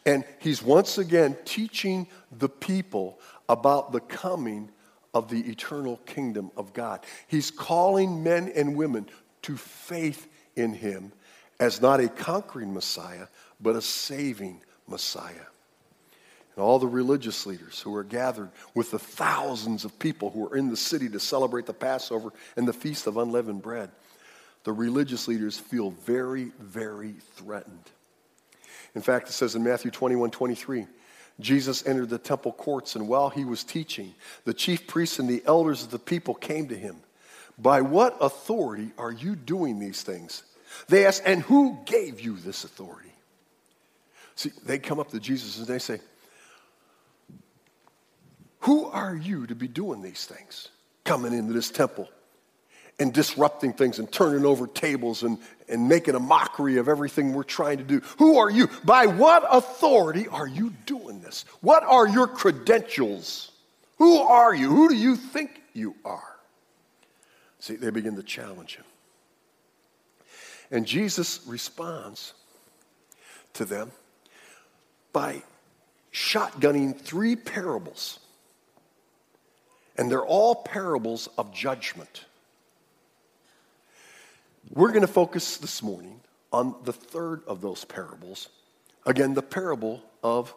And 0.06 0.24
he's 0.40 0.62
once 0.62 0.98
again 0.98 1.36
teaching 1.44 2.08
the 2.32 2.50
people 2.50 3.20
about 3.50 3.92
the 3.92 4.00
coming 4.00 4.70
of 5.14 5.30
the 5.30 5.42
eternal 5.50 5.98
kingdom 6.06 6.52
of 6.56 6.74
God. 6.74 7.02
He's 7.28 7.52
calling 7.52 8.24
men 8.24 8.52
and 8.56 8.76
women 8.76 9.10
to 9.44 9.58
faith 9.58 10.28
in 10.56 10.74
him 10.74 11.12
as 11.60 11.82
not 11.82 12.00
a 12.00 12.08
conquering 12.08 12.74
Messiah, 12.74 13.28
but 13.60 13.76
a 13.76 13.82
saving 13.82 14.62
Messiah. 14.88 15.34
And 16.56 16.64
all 16.64 16.80
the 16.80 16.88
religious 16.88 17.46
leaders 17.46 17.80
who 17.80 17.96
are 17.96 18.04
gathered 18.04 18.50
with 18.74 18.92
the 18.92 19.00
thousands 19.00 19.86
of 19.86 20.00
people 20.00 20.32
who 20.32 20.48
are 20.48 20.58
in 20.58 20.70
the 20.70 20.78
city 20.78 21.08
to 21.10 21.20
celebrate 21.20 21.66
the 21.66 21.74
Passover 21.74 22.32
and 22.56 22.68
the 22.68 22.74
Feast 22.74 23.06
of 23.06 23.18
Unleavened 23.18 23.62
Bread, 23.62 23.92
the 24.64 24.74
religious 24.74 25.28
leaders 25.28 25.58
feel 25.58 25.92
very, 25.92 26.52
very 26.60 27.14
threatened. 27.36 27.92
In 28.96 29.02
fact, 29.02 29.30
it 29.30 29.34
says 29.34 29.56
in 29.56 29.64
Matthew 29.64 29.92
21 29.92 30.32
23, 30.32 30.88
Jesus 31.40 31.86
entered 31.86 32.10
the 32.10 32.18
temple 32.18 32.52
courts, 32.52 32.96
and 32.96 33.08
while 33.08 33.30
he 33.30 33.46
was 33.46 33.64
teaching, 33.64 34.16
the 34.44 34.54
chief 34.54 34.88
priests 34.88 35.20
and 35.20 35.30
the 35.30 35.44
elders 35.46 35.84
of 35.84 35.92
the 35.92 36.00
people 36.00 36.34
came 36.34 36.68
to 36.70 36.76
him. 36.76 36.98
By 37.60 37.82
what 37.82 38.18
authority 38.20 38.92
are 38.98 39.12
you 39.12 39.36
doing 39.36 39.80
these 39.80 40.02
things? 40.02 40.44
They 40.88 41.06
ask, 41.06 41.22
and 41.26 41.42
who 41.42 41.80
gave 41.86 42.22
you 42.22 42.38
this 42.38 42.64
authority? 42.64 43.12
See, 44.36 44.52
they 44.66 44.78
come 44.78 45.00
up 45.00 45.12
to 45.12 45.20
Jesus 45.20 45.58
and 45.58 45.68
they 45.68 45.80
say, 45.80 46.00
Who 48.62 48.86
are 48.86 49.16
you 49.16 49.48
to 49.48 49.56
be 49.56 49.68
doing 49.68 50.02
these 50.02 50.26
things? 50.26 50.70
Coming 51.04 51.34
into 51.34 51.54
this 51.54 51.72
temple 51.72 52.10
and 53.00 53.14
disrupting 53.14 53.74
things 53.74 54.00
and 54.00 54.12
turning 54.12 54.46
over 54.46 54.68
tables 54.68 55.24
and, 55.24 55.38
and 55.70 55.88
making 55.88 56.16
a 56.16 56.20
mockery 56.20 56.78
of 56.78 56.88
everything 56.88 57.34
we're 57.34 57.44
trying 57.44 57.78
to 57.78 57.84
do. 57.84 58.02
Who 58.18 58.38
are 58.38 58.50
you? 58.50 58.70
By 58.84 59.08
what 59.08 59.46
authority 59.50 60.28
are 60.28 60.48
you 60.48 60.74
doing 60.86 61.22
this? 61.22 61.46
What 61.62 61.84
are 61.84 62.08
your 62.08 62.28
credentials? 62.28 63.52
Who 63.98 64.18
are 64.18 64.54
you? 64.54 64.70
Who 64.70 64.90
do 64.90 64.96
you 64.96 65.16
think 65.16 65.62
you 65.74 65.96
are? 66.06 66.36
See, 67.60 67.76
they 67.76 67.90
begin 67.90 68.16
to 68.16 68.24
challenge 68.24 68.76
him. 68.78 68.86
And 70.72 70.86
Jesus 70.86 71.40
responds 71.48 72.34
to 73.54 73.66
them 73.66 73.92
by 75.14 75.44
shotgunning 76.14 77.00
three 77.00 77.36
parables. 77.36 78.20
And 79.98 80.12
they're 80.12 80.26
all 80.26 80.56
parables 80.56 81.30
of 81.38 81.54
judgment. 81.54 82.26
We're 84.74 84.90
going 84.90 85.02
to 85.02 85.08
focus 85.08 85.58
this 85.58 85.82
morning 85.82 86.20
on 86.52 86.76
the 86.84 86.94
third 86.94 87.44
of 87.48 87.62
those 87.62 87.86
parables. 87.86 88.50
Again, 89.06 89.34
the 89.34 89.42
parable 89.42 90.04
of 90.24 90.54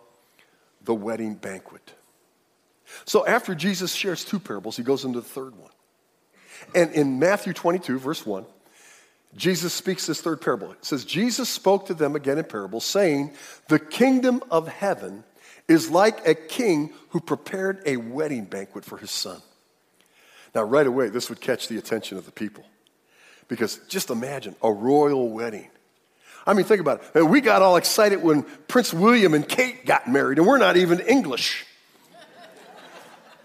the 0.82 0.94
wedding 0.94 1.34
banquet. 1.34 1.94
So 3.04 3.26
after 3.26 3.54
Jesus 3.54 3.94
shares 3.94 4.24
two 4.24 4.40
parables, 4.40 4.76
he 4.76 4.82
goes 4.82 5.04
into 5.04 5.20
the 5.20 5.26
third 5.26 5.56
one. 5.56 5.70
And 6.74 6.92
in 6.92 7.18
Matthew 7.18 7.52
22, 7.52 7.98
verse 7.98 8.26
1, 8.26 8.44
Jesus 9.36 9.72
speaks 9.72 10.06
this 10.06 10.20
third 10.20 10.40
parable. 10.40 10.72
It 10.72 10.84
says, 10.84 11.04
Jesus 11.04 11.48
spoke 11.48 11.86
to 11.86 11.94
them 11.94 12.16
again 12.16 12.38
in 12.38 12.44
parables, 12.44 12.84
saying, 12.84 13.32
The 13.68 13.78
kingdom 13.78 14.42
of 14.50 14.66
heaven 14.66 15.24
is 15.68 15.88
like 15.88 16.26
a 16.26 16.34
king 16.34 16.92
who 17.10 17.20
prepared 17.20 17.80
a 17.86 17.96
wedding 17.96 18.44
banquet 18.44 18.84
for 18.84 18.98
his 18.98 19.10
son. 19.10 19.40
Now, 20.54 20.64
right 20.64 20.86
away, 20.86 21.10
this 21.10 21.28
would 21.28 21.40
catch 21.40 21.68
the 21.68 21.78
attention 21.78 22.18
of 22.18 22.26
the 22.26 22.32
people. 22.32 22.64
Because 23.46 23.78
just 23.88 24.10
imagine 24.10 24.56
a 24.62 24.72
royal 24.72 25.28
wedding. 25.28 25.70
I 26.46 26.54
mean, 26.54 26.64
think 26.64 26.80
about 26.80 27.02
it. 27.14 27.22
We 27.22 27.40
got 27.40 27.62
all 27.62 27.76
excited 27.76 28.22
when 28.22 28.42
Prince 28.66 28.92
William 28.92 29.34
and 29.34 29.46
Kate 29.46 29.86
got 29.86 30.08
married, 30.08 30.38
and 30.38 30.46
we're 30.46 30.58
not 30.58 30.76
even 30.76 31.00
English. 31.00 31.66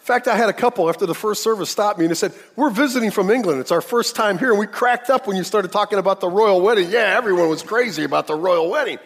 In 0.05 0.07
fact, 0.07 0.27
I 0.27 0.35
had 0.35 0.49
a 0.49 0.53
couple 0.53 0.87
after 0.87 1.07
the 1.07 1.15
first 1.15 1.41
service 1.41 1.71
stop 1.71 1.97
me 1.97 2.05
and 2.05 2.11
they 2.11 2.15
said, 2.15 2.31
We're 2.55 2.69
visiting 2.69 3.09
from 3.09 3.31
England. 3.31 3.59
It's 3.59 3.71
our 3.71 3.81
first 3.81 4.15
time 4.15 4.37
here. 4.37 4.51
And 4.51 4.59
we 4.59 4.67
cracked 4.67 5.09
up 5.09 5.25
when 5.25 5.35
you 5.35 5.43
started 5.43 5.71
talking 5.71 5.97
about 5.97 6.21
the 6.21 6.29
royal 6.29 6.61
wedding. 6.61 6.91
Yeah, 6.91 7.15
everyone 7.17 7.49
was 7.49 7.63
crazy 7.63 8.03
about 8.03 8.27
the 8.27 8.35
royal 8.35 8.69
wedding. 8.69 8.99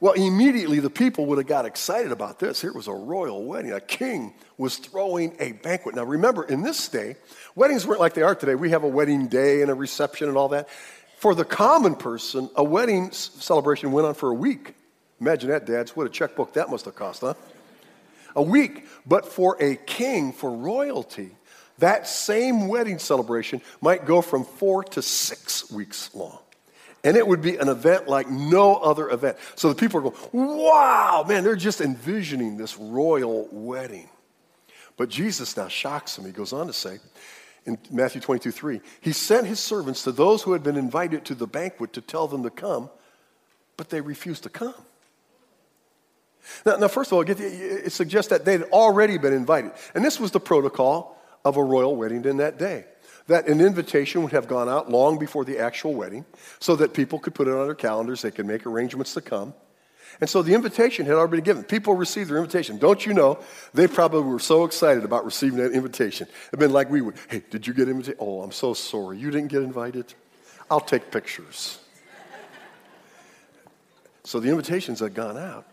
Well, 0.00 0.14
immediately 0.14 0.80
the 0.80 0.90
people 0.90 1.26
would 1.26 1.38
have 1.38 1.46
got 1.46 1.66
excited 1.66 2.10
about 2.10 2.40
this. 2.40 2.60
Here 2.60 2.72
was 2.72 2.88
a 2.88 2.92
royal 2.92 3.44
wedding. 3.44 3.70
A 3.70 3.80
king 3.80 4.34
was 4.58 4.78
throwing 4.78 5.36
a 5.38 5.52
banquet. 5.52 5.94
Now, 5.94 6.02
remember, 6.02 6.42
in 6.42 6.62
this 6.62 6.88
day, 6.88 7.14
weddings 7.54 7.86
weren't 7.86 8.00
like 8.00 8.14
they 8.14 8.22
are 8.22 8.34
today. 8.34 8.56
We 8.56 8.70
have 8.70 8.82
a 8.82 8.88
wedding 8.88 9.28
day 9.28 9.62
and 9.62 9.70
a 9.70 9.74
reception 9.74 10.26
and 10.26 10.36
all 10.36 10.48
that. 10.48 10.68
For 11.18 11.36
the 11.36 11.44
common 11.44 11.94
person, 11.94 12.50
a 12.56 12.64
wedding 12.64 13.12
celebration 13.12 13.92
went 13.92 14.08
on 14.08 14.14
for 14.14 14.30
a 14.30 14.34
week. 14.34 14.74
Imagine 15.20 15.50
that, 15.50 15.64
dads. 15.64 15.94
What 15.94 16.08
a 16.08 16.10
checkbook 16.10 16.54
that 16.54 16.70
must 16.70 16.86
have 16.86 16.96
cost, 16.96 17.20
huh? 17.20 17.34
A 18.34 18.42
week. 18.42 18.86
But 19.06 19.26
for 19.26 19.56
a 19.60 19.76
king, 19.76 20.32
for 20.32 20.50
royalty, 20.50 21.30
that 21.78 22.06
same 22.06 22.68
wedding 22.68 22.98
celebration 22.98 23.60
might 23.80 24.06
go 24.06 24.22
from 24.22 24.44
four 24.44 24.84
to 24.84 25.02
six 25.02 25.70
weeks 25.70 26.14
long. 26.14 26.38
And 27.02 27.18
it 27.18 27.26
would 27.26 27.42
be 27.42 27.56
an 27.56 27.68
event 27.68 28.08
like 28.08 28.30
no 28.30 28.76
other 28.76 29.10
event. 29.10 29.36
So 29.56 29.68
the 29.68 29.74
people 29.74 29.98
are 29.98 30.10
going, 30.10 30.16
wow, 30.32 31.24
man, 31.28 31.44
they're 31.44 31.54
just 31.54 31.82
envisioning 31.82 32.56
this 32.56 32.78
royal 32.78 33.46
wedding. 33.52 34.08
But 34.96 35.10
Jesus 35.10 35.56
now 35.56 35.68
shocks 35.68 36.16
them. 36.16 36.24
He 36.24 36.32
goes 36.32 36.52
on 36.52 36.66
to 36.66 36.72
say 36.72 36.98
in 37.66 37.78
Matthew 37.90 38.20
22 38.20 38.50
3, 38.52 38.80
He 39.00 39.12
sent 39.12 39.46
His 39.46 39.60
servants 39.60 40.04
to 40.04 40.12
those 40.12 40.42
who 40.42 40.52
had 40.52 40.62
been 40.62 40.76
invited 40.76 41.24
to 41.26 41.34
the 41.34 41.46
banquet 41.46 41.92
to 41.94 42.00
tell 42.00 42.28
them 42.28 42.42
to 42.42 42.50
come, 42.50 42.90
but 43.76 43.90
they 43.90 44.00
refused 44.00 44.44
to 44.44 44.48
come. 44.48 44.74
Now, 46.64 46.76
now 46.76 46.88
first 46.88 47.12
of 47.12 47.14
all, 47.14 47.24
it 47.26 47.92
suggests 47.92 48.30
that 48.30 48.44
they'd 48.44 48.62
already 48.64 49.18
been 49.18 49.32
invited. 49.32 49.72
And 49.94 50.04
this 50.04 50.20
was 50.20 50.30
the 50.30 50.40
protocol 50.40 51.16
of 51.44 51.56
a 51.56 51.64
royal 51.64 51.96
wedding 51.96 52.24
in 52.24 52.38
that 52.38 52.58
day. 52.58 52.84
That 53.26 53.48
an 53.48 53.60
invitation 53.60 54.22
would 54.22 54.32
have 54.32 54.48
gone 54.48 54.68
out 54.68 54.90
long 54.90 55.18
before 55.18 55.44
the 55.44 55.58
actual 55.58 55.94
wedding 55.94 56.24
so 56.60 56.76
that 56.76 56.92
people 56.92 57.18
could 57.18 57.34
put 57.34 57.48
it 57.48 57.54
on 57.54 57.66
their 57.66 57.74
calendars, 57.74 58.22
they 58.22 58.30
could 58.30 58.46
make 58.46 58.66
arrangements 58.66 59.14
to 59.14 59.20
come. 59.20 59.54
And 60.20 60.30
so 60.30 60.42
the 60.42 60.54
invitation 60.54 61.06
had 61.06 61.16
already 61.16 61.38
been 61.38 61.44
given. 61.44 61.64
People 61.64 61.94
received 61.94 62.30
their 62.30 62.38
invitation. 62.38 62.78
Don't 62.78 63.04
you 63.04 63.14
know? 63.14 63.38
They 63.72 63.88
probably 63.88 64.20
were 64.20 64.38
so 64.38 64.64
excited 64.64 65.04
about 65.04 65.24
receiving 65.24 65.58
that 65.58 65.72
invitation. 65.72 66.28
It'd 66.48 66.60
been 66.60 66.72
like 66.72 66.88
we 66.88 67.00
would. 67.00 67.16
Hey, 67.28 67.42
did 67.50 67.66
you 67.66 67.74
get 67.74 67.88
invited? 67.88 68.16
Oh, 68.20 68.42
I'm 68.42 68.52
so 68.52 68.74
sorry. 68.74 69.18
You 69.18 69.30
didn't 69.30 69.48
get 69.48 69.62
invited? 69.62 70.14
I'll 70.70 70.80
take 70.80 71.10
pictures. 71.10 71.78
so 74.22 74.38
the 74.38 74.50
invitations 74.50 75.00
had 75.00 75.14
gone 75.14 75.36
out. 75.36 75.66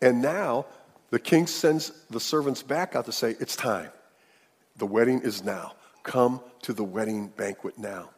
And 0.00 0.20
now 0.20 0.66
the 1.10 1.18
king 1.18 1.46
sends 1.46 1.90
the 2.10 2.20
servants 2.20 2.62
back 2.62 2.96
out 2.96 3.06
to 3.06 3.12
say, 3.12 3.36
It's 3.40 3.56
time. 3.56 3.90
The 4.76 4.86
wedding 4.86 5.20
is 5.22 5.42
now. 5.42 5.74
Come 6.02 6.40
to 6.62 6.72
the 6.72 6.84
wedding 6.84 7.28
banquet 7.28 7.78
now. 7.78 8.10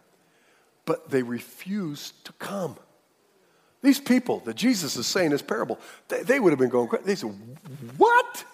But 0.85 1.11
they 1.11 1.23
refuse 1.23 2.13
to 2.25 2.33
come. 2.35 2.77
These 3.83 4.01
people 4.01 4.41
that 4.41 4.57
Jesus 4.57 4.97
is 4.97 5.07
saying 5.07 5.31
this 5.31 5.43
parable, 5.43 5.79
they, 6.09 6.23
they 6.23 6.41
would 6.41 6.51
have 6.51 6.59
been 6.59 6.69
going, 6.69 6.89
crazy. 6.89 7.05
they 7.05 7.15
said, 7.15 7.31
What? 7.97 8.45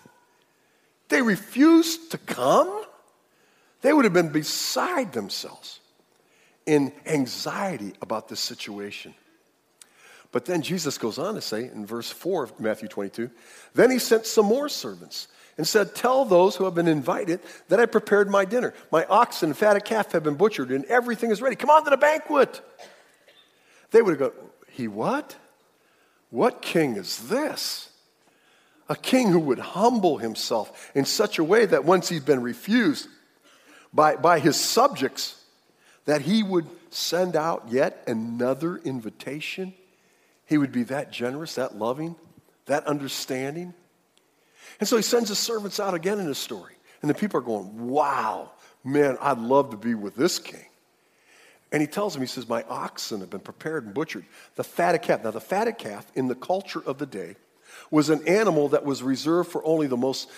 They 1.08 1.22
refused 1.22 2.10
to 2.10 2.18
come? 2.18 2.84
They 3.82 3.92
would 3.92 4.04
have 4.04 4.14
been 4.14 4.30
beside 4.30 5.12
themselves 5.12 5.80
in 6.66 6.92
anxiety 7.06 7.92
about 8.00 8.28
this 8.28 8.40
situation. 8.40 9.14
But 10.34 10.46
then 10.46 10.62
Jesus 10.62 10.98
goes 10.98 11.16
on 11.16 11.36
to 11.36 11.40
say 11.40 11.70
in 11.72 11.86
verse 11.86 12.10
4 12.10 12.42
of 12.42 12.58
Matthew 12.58 12.88
22 12.88 13.30
Then 13.72 13.92
he 13.92 14.00
sent 14.00 14.26
some 14.26 14.46
more 14.46 14.68
servants 14.68 15.28
and 15.56 15.64
said, 15.64 15.94
Tell 15.94 16.24
those 16.24 16.56
who 16.56 16.64
have 16.64 16.74
been 16.74 16.88
invited 16.88 17.38
that 17.68 17.78
I 17.78 17.86
prepared 17.86 18.28
my 18.28 18.44
dinner. 18.44 18.74
My 18.90 19.04
oxen 19.04 19.50
and 19.50 19.56
fatted 19.56 19.84
calf 19.84 20.10
have 20.10 20.24
been 20.24 20.34
butchered, 20.34 20.72
and 20.72 20.84
everything 20.86 21.30
is 21.30 21.40
ready. 21.40 21.54
Come 21.54 21.70
on 21.70 21.84
to 21.84 21.90
the 21.90 21.96
banquet. 21.96 22.60
They 23.92 24.02
would 24.02 24.18
have 24.18 24.32
gone, 24.32 24.48
He 24.72 24.88
what? 24.88 25.36
What 26.30 26.62
king 26.62 26.96
is 26.96 27.28
this? 27.28 27.90
A 28.88 28.96
king 28.96 29.30
who 29.30 29.38
would 29.38 29.60
humble 29.60 30.18
himself 30.18 30.90
in 30.96 31.04
such 31.04 31.38
a 31.38 31.44
way 31.44 31.64
that 31.64 31.84
once 31.84 32.08
he's 32.08 32.24
been 32.24 32.42
refused 32.42 33.06
by, 33.92 34.16
by 34.16 34.40
his 34.40 34.56
subjects, 34.56 35.40
that 36.06 36.22
he 36.22 36.42
would 36.42 36.66
send 36.90 37.36
out 37.36 37.68
yet 37.68 38.02
another 38.08 38.78
invitation. 38.78 39.74
He 40.46 40.58
would 40.58 40.72
be 40.72 40.82
that 40.84 41.10
generous, 41.10 41.54
that 41.54 41.76
loving, 41.76 42.16
that 42.66 42.86
understanding. 42.86 43.74
And 44.80 44.88
so 44.88 44.96
he 44.96 45.02
sends 45.02 45.28
his 45.28 45.38
servants 45.38 45.80
out 45.80 45.94
again 45.94 46.18
in 46.18 46.26
his 46.26 46.38
story. 46.38 46.74
And 47.00 47.10
the 47.10 47.14
people 47.14 47.38
are 47.38 47.42
going, 47.42 47.88
wow, 47.88 48.50
man, 48.82 49.16
I'd 49.20 49.38
love 49.38 49.70
to 49.70 49.76
be 49.76 49.94
with 49.94 50.16
this 50.16 50.38
king. 50.38 50.66
And 51.74 51.80
he 51.80 51.88
tells 51.88 52.12
them, 52.12 52.22
he 52.22 52.28
says, 52.28 52.48
My 52.48 52.62
oxen 52.68 53.18
have 53.18 53.30
been 53.30 53.40
prepared 53.40 53.84
and 53.84 53.92
butchered. 53.92 54.24
The 54.54 54.62
fatted 54.62 55.02
calf. 55.02 55.24
Now, 55.24 55.32
the 55.32 55.40
fatted 55.40 55.76
calf 55.76 56.06
in 56.14 56.28
the 56.28 56.36
culture 56.36 56.80
of 56.86 56.98
the 56.98 57.06
day 57.06 57.34
was 57.90 58.10
an 58.10 58.26
animal 58.28 58.68
that 58.68 58.84
was 58.84 59.02
reserved 59.02 59.50
for 59.50 59.64
only 59.66 59.88
the 59.88 59.96
most, 59.96 60.30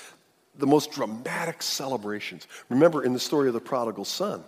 the 0.57 0.67
most 0.67 0.93
dramatic 0.93 1.63
celebrations. 1.63 2.47
Remember 2.71 3.05
in 3.05 3.13
the 3.13 3.21
story 3.21 3.49
of 3.49 3.55
the 3.55 3.61
prodigal 3.61 4.07
son, 4.07 4.45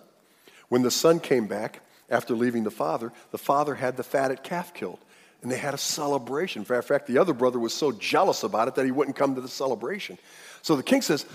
when 0.70 0.80
the 0.80 0.90
son 0.90 1.20
came 1.20 1.46
back 1.46 1.82
after 2.08 2.34
leaving 2.34 2.64
the 2.64 2.70
father, 2.70 3.12
the 3.32 3.38
father 3.38 3.74
had 3.74 3.98
the 3.98 4.02
fatted 4.02 4.42
calf 4.42 4.72
killed. 4.72 4.98
And 5.42 5.50
they 5.50 5.56
had 5.56 5.74
a 5.74 5.78
celebration. 5.78 6.62
In 6.62 6.82
fact, 6.82 7.06
the 7.06 7.18
other 7.18 7.32
brother 7.32 7.58
was 7.58 7.72
so 7.72 7.92
jealous 7.92 8.42
about 8.42 8.68
it 8.68 8.74
that 8.74 8.84
he 8.84 8.90
wouldn't 8.90 9.16
come 9.16 9.34
to 9.36 9.40
the 9.40 9.48
celebration. 9.48 10.18
So 10.62 10.74
the 10.74 10.82
king 10.82 11.02
says, 11.02 11.26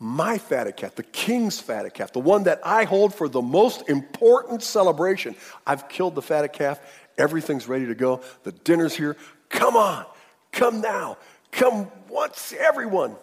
my 0.00 0.36
fatted 0.36 0.76
calf, 0.76 0.96
the 0.96 1.04
king's 1.04 1.60
fatted 1.60 1.94
calf, 1.94 2.12
the 2.12 2.18
one 2.18 2.42
that 2.44 2.60
I 2.64 2.82
hold 2.84 3.14
for 3.14 3.28
the 3.28 3.40
most 3.40 3.88
important 3.88 4.64
celebration. 4.64 5.36
I've 5.64 5.88
killed 5.88 6.16
the 6.16 6.22
fatted 6.22 6.52
calf. 6.52 6.80
Everything's 7.16 7.68
ready 7.68 7.86
to 7.86 7.94
go. 7.94 8.20
The 8.42 8.50
dinner's 8.50 8.96
here. 8.96 9.16
Come 9.48 9.76
on. 9.76 10.06
Come 10.50 10.80
now. 10.80 11.18
Come 11.52 11.88
once, 12.08 12.52
everyone. 12.58 13.14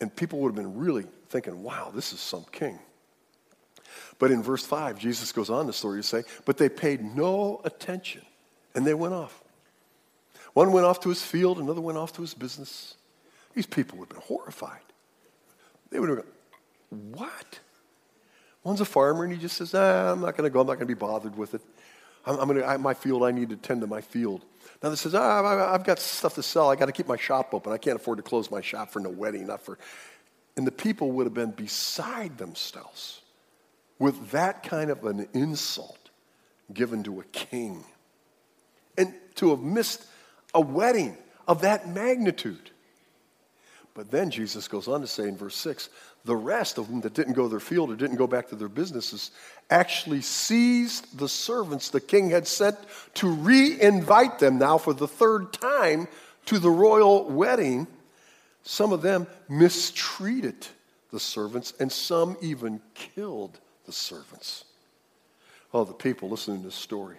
And 0.00 0.14
people 0.14 0.38
would 0.40 0.48
have 0.48 0.56
been 0.56 0.78
really 0.78 1.04
thinking, 1.28 1.62
wow, 1.62 1.92
this 1.94 2.14
is 2.14 2.20
some 2.20 2.46
king. 2.50 2.78
But 4.18 4.30
in 4.30 4.42
verse 4.42 4.64
5, 4.64 4.98
Jesus 4.98 5.30
goes 5.30 5.50
on 5.50 5.66
the 5.66 5.72
story 5.74 6.00
to 6.00 6.06
say, 6.06 6.22
but 6.46 6.56
they 6.56 6.70
paid 6.70 7.02
no 7.02 7.60
attention 7.64 8.22
and 8.74 8.86
they 8.86 8.94
went 8.94 9.14
off. 9.14 9.42
One 10.52 10.72
went 10.72 10.86
off 10.86 11.00
to 11.00 11.08
his 11.08 11.22
field, 11.22 11.58
another 11.58 11.80
went 11.80 11.98
off 11.98 12.12
to 12.14 12.22
his 12.22 12.34
business. 12.34 12.96
These 13.54 13.66
people 13.66 13.98
would 13.98 14.08
have 14.08 14.18
been 14.18 14.26
horrified. 14.26 14.80
They 15.90 16.00
would 16.00 16.08
have 16.08 16.18
gone, 16.18 17.12
What? 17.12 17.60
One's 18.64 18.80
a 18.80 18.84
farmer 18.84 19.24
and 19.24 19.32
he 19.32 19.38
just 19.38 19.56
says, 19.56 19.74
ah, 19.74 20.12
I'm 20.12 20.20
not 20.20 20.36
going 20.36 20.48
to 20.48 20.50
go. 20.50 20.60
I'm 20.60 20.66
not 20.66 20.74
going 20.74 20.86
to 20.88 20.94
be 20.94 20.94
bothered 20.94 21.36
with 21.36 21.54
it. 21.54 21.60
I'm, 22.26 22.38
I'm 22.38 22.48
going 22.48 22.60
to, 22.60 22.78
my 22.78 22.94
field, 22.94 23.22
I 23.22 23.30
need 23.30 23.50
to 23.50 23.56
tend 23.56 23.82
to 23.82 23.86
my 23.86 24.00
field. 24.00 24.44
Another 24.80 24.96
says, 24.96 25.14
ah, 25.14 25.72
I've 25.72 25.84
got 25.84 25.98
stuff 25.98 26.34
to 26.36 26.42
sell. 26.42 26.70
I 26.70 26.76
got 26.76 26.86
to 26.86 26.92
keep 26.92 27.06
my 27.06 27.16
shop 27.16 27.52
open. 27.52 27.72
I 27.72 27.78
can't 27.78 27.96
afford 27.96 28.18
to 28.18 28.22
close 28.22 28.50
my 28.50 28.62
shop 28.62 28.90
for 28.90 29.00
no 29.00 29.10
wedding, 29.10 29.46
not 29.46 29.60
for. 29.60 29.78
And 30.56 30.66
the 30.66 30.72
people 30.72 31.12
would 31.12 31.26
have 31.26 31.34
been 31.34 31.50
beside 31.50 32.38
themselves 32.38 33.20
with 33.98 34.30
that 34.30 34.62
kind 34.62 34.90
of 34.90 35.04
an 35.04 35.28
insult 35.34 36.10
given 36.72 37.02
to 37.04 37.20
a 37.20 37.24
king. 37.24 37.84
And 38.96 39.14
to 39.36 39.50
have 39.50 39.60
missed 39.60 40.04
a 40.54 40.60
wedding 40.60 41.16
of 41.46 41.62
that 41.62 41.88
magnitude. 41.88 42.70
But 43.94 44.10
then 44.10 44.30
Jesus 44.30 44.66
goes 44.66 44.88
on 44.88 45.00
to 45.02 45.06
say 45.06 45.28
in 45.28 45.36
verse 45.36 45.56
6 45.56 45.88
the 46.24 46.34
rest 46.34 46.78
of 46.78 46.88
them 46.88 47.02
that 47.02 47.12
didn't 47.12 47.34
go 47.34 47.44
to 47.44 47.48
their 47.48 47.60
field 47.60 47.90
or 47.90 47.96
didn't 47.96 48.16
go 48.16 48.26
back 48.26 48.48
to 48.48 48.56
their 48.56 48.68
businesses 48.68 49.30
actually 49.70 50.22
seized 50.22 51.18
the 51.18 51.28
servants 51.28 51.90
the 51.90 52.00
king 52.00 52.30
had 52.30 52.46
sent 52.46 52.76
to 53.14 53.28
re 53.28 53.80
invite 53.80 54.38
them 54.38 54.58
now 54.58 54.78
for 54.78 54.94
the 54.94 55.06
third 55.06 55.52
time 55.52 56.08
to 56.46 56.58
the 56.58 56.70
royal 56.70 57.28
wedding. 57.28 57.86
Some 58.62 58.92
of 58.92 59.02
them 59.02 59.26
mistreated 59.48 60.66
the 61.10 61.20
servants, 61.20 61.74
and 61.78 61.92
some 61.92 62.36
even 62.40 62.80
killed 62.94 63.60
the 63.86 63.92
servants. 63.92 64.64
Oh, 65.72 65.84
the 65.84 65.92
people 65.92 66.28
listening 66.28 66.58
to 66.58 66.64
this 66.64 66.74
story. 66.74 67.18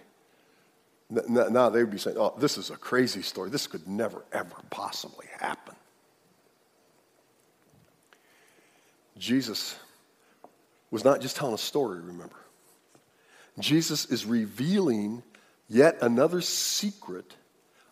Now 1.08 1.70
they 1.70 1.80
would 1.80 1.90
be 1.90 1.98
saying, 1.98 2.16
oh, 2.18 2.34
this 2.38 2.58
is 2.58 2.70
a 2.70 2.76
crazy 2.76 3.22
story. 3.22 3.50
This 3.50 3.66
could 3.66 3.86
never, 3.86 4.24
ever 4.32 4.56
possibly 4.70 5.26
happen. 5.38 5.74
Jesus 9.16 9.76
was 10.90 11.04
not 11.04 11.20
just 11.20 11.36
telling 11.36 11.54
a 11.54 11.58
story, 11.58 12.00
remember. 12.00 12.36
Jesus 13.58 14.06
is 14.06 14.26
revealing 14.26 15.22
yet 15.68 15.96
another 16.02 16.40
secret 16.40 17.34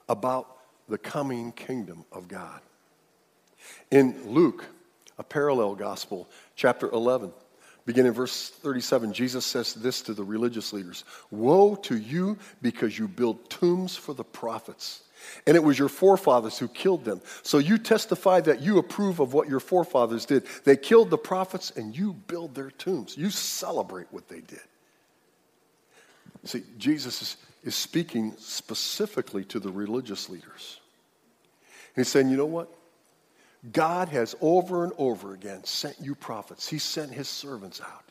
about 0.08 0.58
the 0.88 0.98
coming 0.98 1.52
kingdom 1.52 2.04
of 2.12 2.28
God. 2.28 2.60
In 3.90 4.32
Luke, 4.32 4.66
a 5.18 5.22
parallel 5.22 5.74
gospel, 5.76 6.28
chapter 6.56 6.90
11, 6.90 7.32
beginning 7.86 8.08
in 8.08 8.14
verse 8.14 8.50
37, 8.50 9.12
Jesus 9.12 9.44
says 9.44 9.74
this 9.74 10.02
to 10.02 10.14
the 10.14 10.24
religious 10.24 10.72
leaders 10.72 11.04
Woe 11.30 11.74
to 11.76 11.96
you 11.96 12.38
because 12.62 12.98
you 12.98 13.08
build 13.08 13.50
tombs 13.50 13.96
for 13.96 14.14
the 14.14 14.24
prophets 14.24 15.02
and 15.46 15.56
it 15.56 15.62
was 15.62 15.78
your 15.78 15.88
forefathers 15.88 16.58
who 16.58 16.68
killed 16.68 17.04
them. 17.04 17.20
So 17.42 17.58
you 17.58 17.78
testify 17.78 18.40
that 18.42 18.60
you 18.60 18.78
approve 18.78 19.20
of 19.20 19.32
what 19.32 19.48
your 19.48 19.60
forefathers 19.60 20.26
did. 20.26 20.44
They 20.64 20.76
killed 20.76 21.10
the 21.10 21.18
prophets 21.18 21.72
and 21.76 21.96
you 21.96 22.12
build 22.12 22.54
their 22.54 22.70
tombs. 22.70 23.16
You 23.16 23.30
celebrate 23.30 24.06
what 24.10 24.28
they 24.28 24.40
did. 24.40 24.60
See, 26.44 26.62
Jesus 26.78 27.22
is, 27.22 27.36
is 27.62 27.74
speaking 27.74 28.34
specifically 28.38 29.44
to 29.46 29.58
the 29.58 29.70
religious 29.70 30.28
leaders. 30.28 30.80
He's 31.96 32.08
saying, 32.08 32.28
you 32.28 32.36
know 32.36 32.46
what? 32.46 32.72
God 33.72 34.08
has 34.10 34.34
over 34.40 34.84
and 34.84 34.92
over 34.98 35.32
again 35.34 35.64
sent 35.64 35.96
you 36.00 36.14
prophets. 36.14 36.68
He 36.68 36.78
sent 36.78 37.12
his 37.12 37.28
servants 37.28 37.80
out 37.80 38.04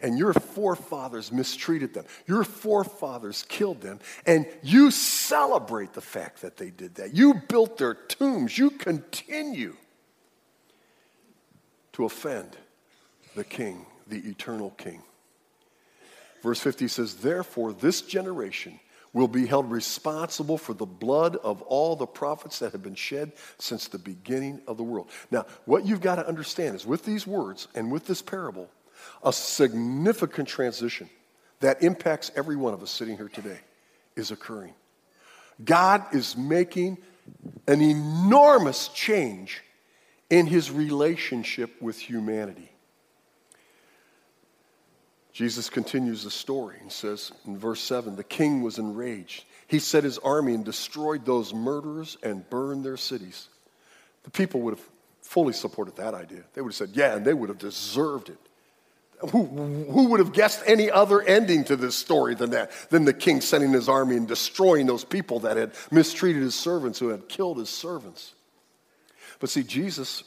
and 0.00 0.18
your 0.18 0.32
forefathers 0.32 1.32
mistreated 1.32 1.94
them. 1.94 2.04
Your 2.26 2.44
forefathers 2.44 3.44
killed 3.48 3.80
them, 3.80 4.00
and 4.26 4.46
you 4.62 4.90
celebrate 4.90 5.92
the 5.92 6.00
fact 6.00 6.42
that 6.42 6.56
they 6.56 6.70
did 6.70 6.96
that. 6.96 7.14
You 7.14 7.34
built 7.34 7.78
their 7.78 7.94
tombs. 7.94 8.56
You 8.56 8.70
continue 8.70 9.76
to 11.92 12.04
offend 12.04 12.56
the 13.34 13.44
king, 13.44 13.86
the 14.06 14.18
eternal 14.18 14.70
king. 14.70 15.02
Verse 16.42 16.60
50 16.60 16.88
says, 16.88 17.16
Therefore, 17.16 17.72
this 17.72 18.02
generation 18.02 18.80
will 19.12 19.28
be 19.28 19.46
held 19.46 19.70
responsible 19.70 20.56
for 20.56 20.72
the 20.72 20.86
blood 20.86 21.36
of 21.36 21.62
all 21.62 21.96
the 21.96 22.06
prophets 22.06 22.60
that 22.60 22.72
have 22.72 22.82
been 22.82 22.94
shed 22.94 23.32
since 23.58 23.88
the 23.88 23.98
beginning 23.98 24.60
of 24.66 24.76
the 24.76 24.82
world. 24.82 25.08
Now, 25.30 25.46
what 25.64 25.84
you've 25.84 26.00
got 26.00 26.16
to 26.16 26.26
understand 26.26 26.76
is 26.76 26.86
with 26.86 27.04
these 27.04 27.26
words 27.26 27.68
and 27.74 27.90
with 27.90 28.06
this 28.06 28.22
parable, 28.22 28.68
a 29.24 29.32
significant 29.32 30.48
transition 30.48 31.10
that 31.60 31.82
impacts 31.82 32.30
every 32.36 32.56
one 32.56 32.72
of 32.72 32.82
us 32.82 32.90
sitting 32.90 33.16
here 33.16 33.28
today 33.28 33.58
is 34.16 34.30
occurring. 34.30 34.74
God 35.64 36.04
is 36.12 36.36
making 36.36 36.98
an 37.66 37.80
enormous 37.80 38.88
change 38.88 39.62
in 40.30 40.46
his 40.46 40.70
relationship 40.70 41.82
with 41.82 41.98
humanity. 41.98 42.70
Jesus 45.40 45.70
continues 45.70 46.22
the 46.22 46.30
story 46.30 46.76
and 46.82 46.92
says 46.92 47.32
in 47.46 47.56
verse 47.56 47.80
7 47.80 48.14
the 48.14 48.22
king 48.22 48.60
was 48.60 48.78
enraged. 48.78 49.44
He 49.68 49.78
set 49.78 50.04
his 50.04 50.18
army 50.18 50.52
and 50.52 50.62
destroyed 50.62 51.24
those 51.24 51.54
murderers 51.54 52.18
and 52.22 52.46
burned 52.50 52.84
their 52.84 52.98
cities. 52.98 53.48
The 54.24 54.30
people 54.30 54.60
would 54.60 54.76
have 54.76 54.86
fully 55.22 55.54
supported 55.54 55.96
that 55.96 56.12
idea. 56.12 56.42
They 56.52 56.60
would 56.60 56.72
have 56.72 56.76
said, 56.76 56.90
Yeah, 56.92 57.16
and 57.16 57.24
they 57.24 57.32
would 57.32 57.48
have 57.48 57.56
deserved 57.56 58.28
it. 58.28 58.36
Who, 59.30 59.46
who 59.46 60.08
would 60.10 60.20
have 60.20 60.34
guessed 60.34 60.62
any 60.66 60.90
other 60.90 61.22
ending 61.22 61.64
to 61.64 61.76
this 61.76 61.96
story 61.96 62.34
than 62.34 62.50
that? 62.50 62.70
Than 62.90 63.06
the 63.06 63.14
king 63.14 63.40
sending 63.40 63.72
his 63.72 63.88
army 63.88 64.18
and 64.18 64.28
destroying 64.28 64.84
those 64.84 65.04
people 65.04 65.40
that 65.40 65.56
had 65.56 65.72
mistreated 65.90 66.42
his 66.42 66.54
servants, 66.54 66.98
who 66.98 67.08
had 67.08 67.30
killed 67.30 67.56
his 67.56 67.70
servants. 67.70 68.34
But 69.38 69.48
see, 69.48 69.62
Jesus, 69.62 70.22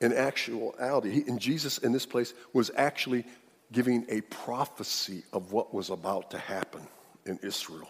in 0.00 0.14
actuality, 0.14 1.10
he, 1.10 1.20
in 1.28 1.38
Jesus 1.38 1.76
in 1.76 1.92
this 1.92 2.06
place, 2.06 2.32
was 2.54 2.70
actually 2.74 3.26
giving 3.72 4.06
a 4.08 4.20
prophecy 4.22 5.24
of 5.32 5.52
what 5.52 5.74
was 5.74 5.90
about 5.90 6.30
to 6.30 6.38
happen 6.38 6.86
in 7.24 7.38
Israel. 7.42 7.88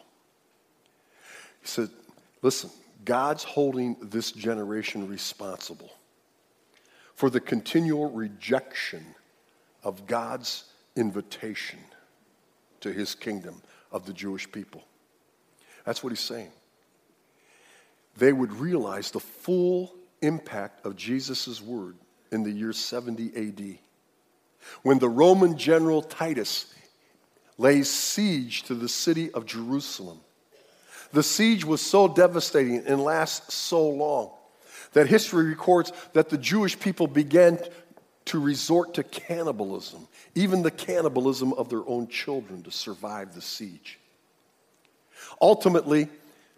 He 1.61 1.69
said, 1.69 1.91
Listen, 2.43 2.71
God's 3.05 3.45
holding 3.45 3.97
this 4.01 4.33
generation 4.33 5.09
responsible 5.09 5.91
for 7.15 7.31
the 7.31 7.41
continual 7.41 8.11
rejection 8.11 9.05
of 9.83 10.07
God's 10.07 10.65
invitation 10.97 11.79
to 12.81 12.93
his 12.93 13.15
kingdom 13.15 13.63
of 13.91 14.07
the 14.07 14.13
Jewish 14.13 14.51
people. 14.51 14.85
That's 15.85 16.03
what 16.03 16.11
he's 16.11 16.21
saying. 16.21 16.51
They 18.17 18.33
would 18.33 18.53
realize 18.53 19.11
the 19.11 19.21
full 19.21 19.95
impact 20.23 20.85
of 20.85 20.97
Jesus' 20.97 21.61
word 21.61 21.97
in 22.33 22.43
the 22.43 22.51
year 22.51 22.73
70 22.73 23.33
AD. 23.37 23.79
When 24.83 24.99
the 24.99 25.09
Roman 25.09 25.57
general 25.59 26.03
Titus 26.03 26.67
lays 27.59 27.89
siege 27.89 28.63
to 28.65 28.75
the 28.75 28.89
city 28.89 29.31
of 29.33 29.47
Jerusalem, 29.47 30.21
the 31.13 31.23
siege 31.23 31.65
was 31.65 31.81
so 31.81 32.09
devastating 32.09 32.85
and 32.87 33.03
lasts 33.03 33.55
so 33.55 33.89
long 33.89 34.31
that 34.93 35.07
history 35.07 35.47
records 35.47 35.93
that 36.13 36.29
the 36.29 36.39
Jewish 36.39 36.79
people 36.79 37.07
began 37.07 37.59
to 38.27 38.41
resort 38.41 38.95
to 38.95 39.05
cannibalism, 39.05 40.07
even 40.35 40.63
the 40.63 40.71
cannibalism 40.71 41.53
of 41.53 41.69
their 41.69 41.87
own 41.87 42.09
children, 42.09 42.63
to 42.65 42.71
survive 42.71 43.35
the 43.35 43.41
siege. 43.41 43.99
Ultimately, 45.41 46.09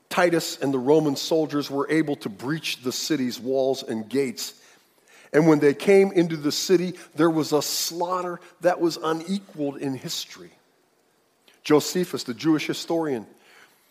Titus 0.09 0.59
and 0.59 0.73
the 0.73 0.79
Roman 0.79 1.17
soldiers 1.17 1.71
were 1.71 1.91
able 1.91 2.17
to 2.17 2.29
breach 2.29 2.83
the 2.83 2.93
city's 2.93 3.39
walls 3.39 3.83
and 3.83 4.09
gates. 4.09 4.55
And 5.33 5.47
when 5.47 5.59
they 5.59 5.75
came 5.75 6.11
into 6.13 6.37
the 6.37 6.53
city, 6.53 6.95
there 7.15 7.31
was 7.31 7.53
a 7.53 7.63
slaughter 7.63 8.41
that 8.61 8.81
was 8.81 8.97
unequaled 8.97 9.77
in 9.77 9.95
history. 9.95 10.51
Josephus, 11.63 12.25
the 12.25 12.35
Jewish 12.35 12.67
historian, 12.67 13.27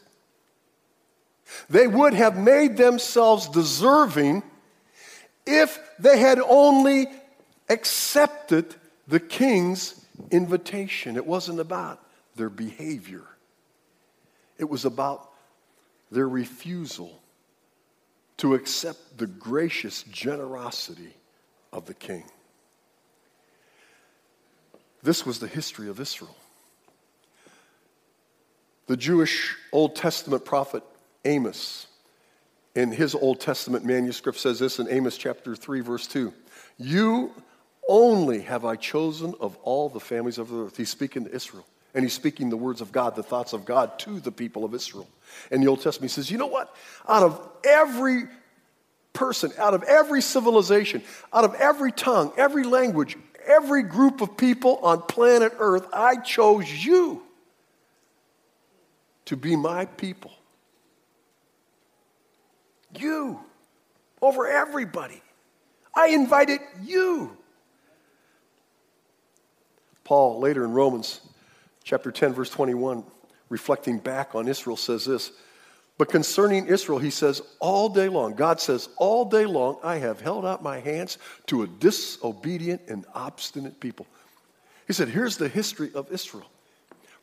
They 1.70 1.86
would 1.86 2.12
have 2.12 2.36
made 2.36 2.76
themselves 2.76 3.48
deserving 3.48 4.42
if 5.46 5.80
they 5.98 6.18
had 6.18 6.40
only 6.40 7.06
accepted 7.70 8.74
the 9.08 9.20
king's 9.20 10.04
invitation. 10.30 11.16
It 11.16 11.24
wasn't 11.24 11.58
about 11.58 12.02
their 12.34 12.50
behavior, 12.50 13.24
it 14.58 14.68
was 14.68 14.84
about 14.84 15.30
their 16.10 16.28
refusal 16.28 17.20
to 18.38 18.54
accept 18.54 19.18
the 19.18 19.26
gracious 19.26 20.02
generosity 20.04 21.14
of 21.72 21.86
the 21.86 21.94
king. 21.94 22.24
This 25.02 25.24
was 25.24 25.38
the 25.38 25.46
history 25.46 25.88
of 25.88 26.00
Israel. 26.00 26.36
The 28.86 28.96
Jewish 28.96 29.54
Old 29.72 29.96
Testament 29.96 30.44
prophet 30.44 30.82
Amos, 31.24 31.86
in 32.74 32.92
his 32.92 33.14
Old 33.14 33.40
Testament 33.40 33.84
manuscript, 33.84 34.38
says 34.38 34.58
this 34.58 34.78
in 34.78 34.88
Amos 34.88 35.16
chapter 35.16 35.56
3, 35.56 35.80
verse 35.80 36.06
2 36.06 36.32
You 36.78 37.32
only 37.88 38.42
have 38.42 38.64
I 38.64 38.76
chosen 38.76 39.34
of 39.40 39.56
all 39.62 39.88
the 39.88 40.00
families 40.00 40.38
of 40.38 40.48
the 40.48 40.64
earth. 40.64 40.76
He's 40.76 40.90
speaking 40.90 41.24
to 41.24 41.34
Israel. 41.34 41.66
And 41.96 42.04
he's 42.04 42.12
speaking 42.12 42.50
the 42.50 42.58
words 42.58 42.82
of 42.82 42.92
God, 42.92 43.16
the 43.16 43.22
thoughts 43.22 43.54
of 43.54 43.64
God 43.64 43.98
to 44.00 44.20
the 44.20 44.30
people 44.30 44.66
of 44.66 44.74
Israel. 44.74 45.08
In 45.50 45.62
the 45.62 45.66
Old 45.66 45.80
Testament, 45.80 46.10
says, 46.10 46.30
You 46.30 46.36
know 46.36 46.46
what? 46.46 46.76
Out 47.08 47.22
of 47.22 47.48
every 47.64 48.24
person, 49.14 49.50
out 49.58 49.72
of 49.72 49.82
every 49.84 50.20
civilization, 50.20 51.02
out 51.32 51.44
of 51.44 51.54
every 51.54 51.90
tongue, 51.90 52.34
every 52.36 52.64
language, 52.64 53.16
every 53.46 53.82
group 53.82 54.20
of 54.20 54.36
people 54.36 54.76
on 54.82 55.00
planet 55.00 55.54
Earth, 55.58 55.86
I 55.90 56.16
chose 56.16 56.70
you 56.70 57.22
to 59.24 59.34
be 59.34 59.56
my 59.56 59.86
people. 59.86 60.32
You 62.98 63.40
over 64.20 64.46
everybody. 64.46 65.22
I 65.94 66.08
invited 66.08 66.60
you. 66.82 67.34
Paul, 70.04 70.40
later 70.40 70.62
in 70.62 70.72
Romans 70.72 71.22
chapter 71.86 72.10
10, 72.10 72.34
verse 72.34 72.50
21, 72.50 73.04
reflecting 73.48 73.98
back 73.98 74.34
on 74.34 74.48
Israel, 74.48 74.76
says 74.76 75.04
this. 75.06 75.30
But 75.98 76.10
concerning 76.10 76.66
Israel, 76.66 76.98
he 76.98 77.10
says, 77.10 77.40
all 77.60 77.88
day 77.88 78.08
long, 78.08 78.34
God 78.34 78.60
says, 78.60 78.88
all 78.98 79.24
day 79.24 79.46
long, 79.46 79.78
I 79.82 79.96
have 79.96 80.20
held 80.20 80.44
out 80.44 80.62
my 80.62 80.80
hands 80.80 81.16
to 81.46 81.62
a 81.62 81.66
disobedient 81.66 82.82
and 82.88 83.06
obstinate 83.14 83.80
people. 83.80 84.06
He 84.88 84.92
said, 84.92 85.08
here's 85.08 85.38
the 85.38 85.48
history 85.48 85.90
of 85.94 86.12
Israel. 86.12 86.50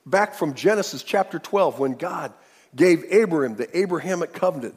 Back 0.06 0.34
from 0.34 0.54
Genesis 0.54 1.04
chapter 1.04 1.40
12, 1.40 1.78
when 1.78 1.94
God 1.94 2.34
gave 2.76 3.04
Abraham 3.12 3.56
the 3.56 3.78
Abrahamic 3.78 4.34
covenant, 4.34 4.76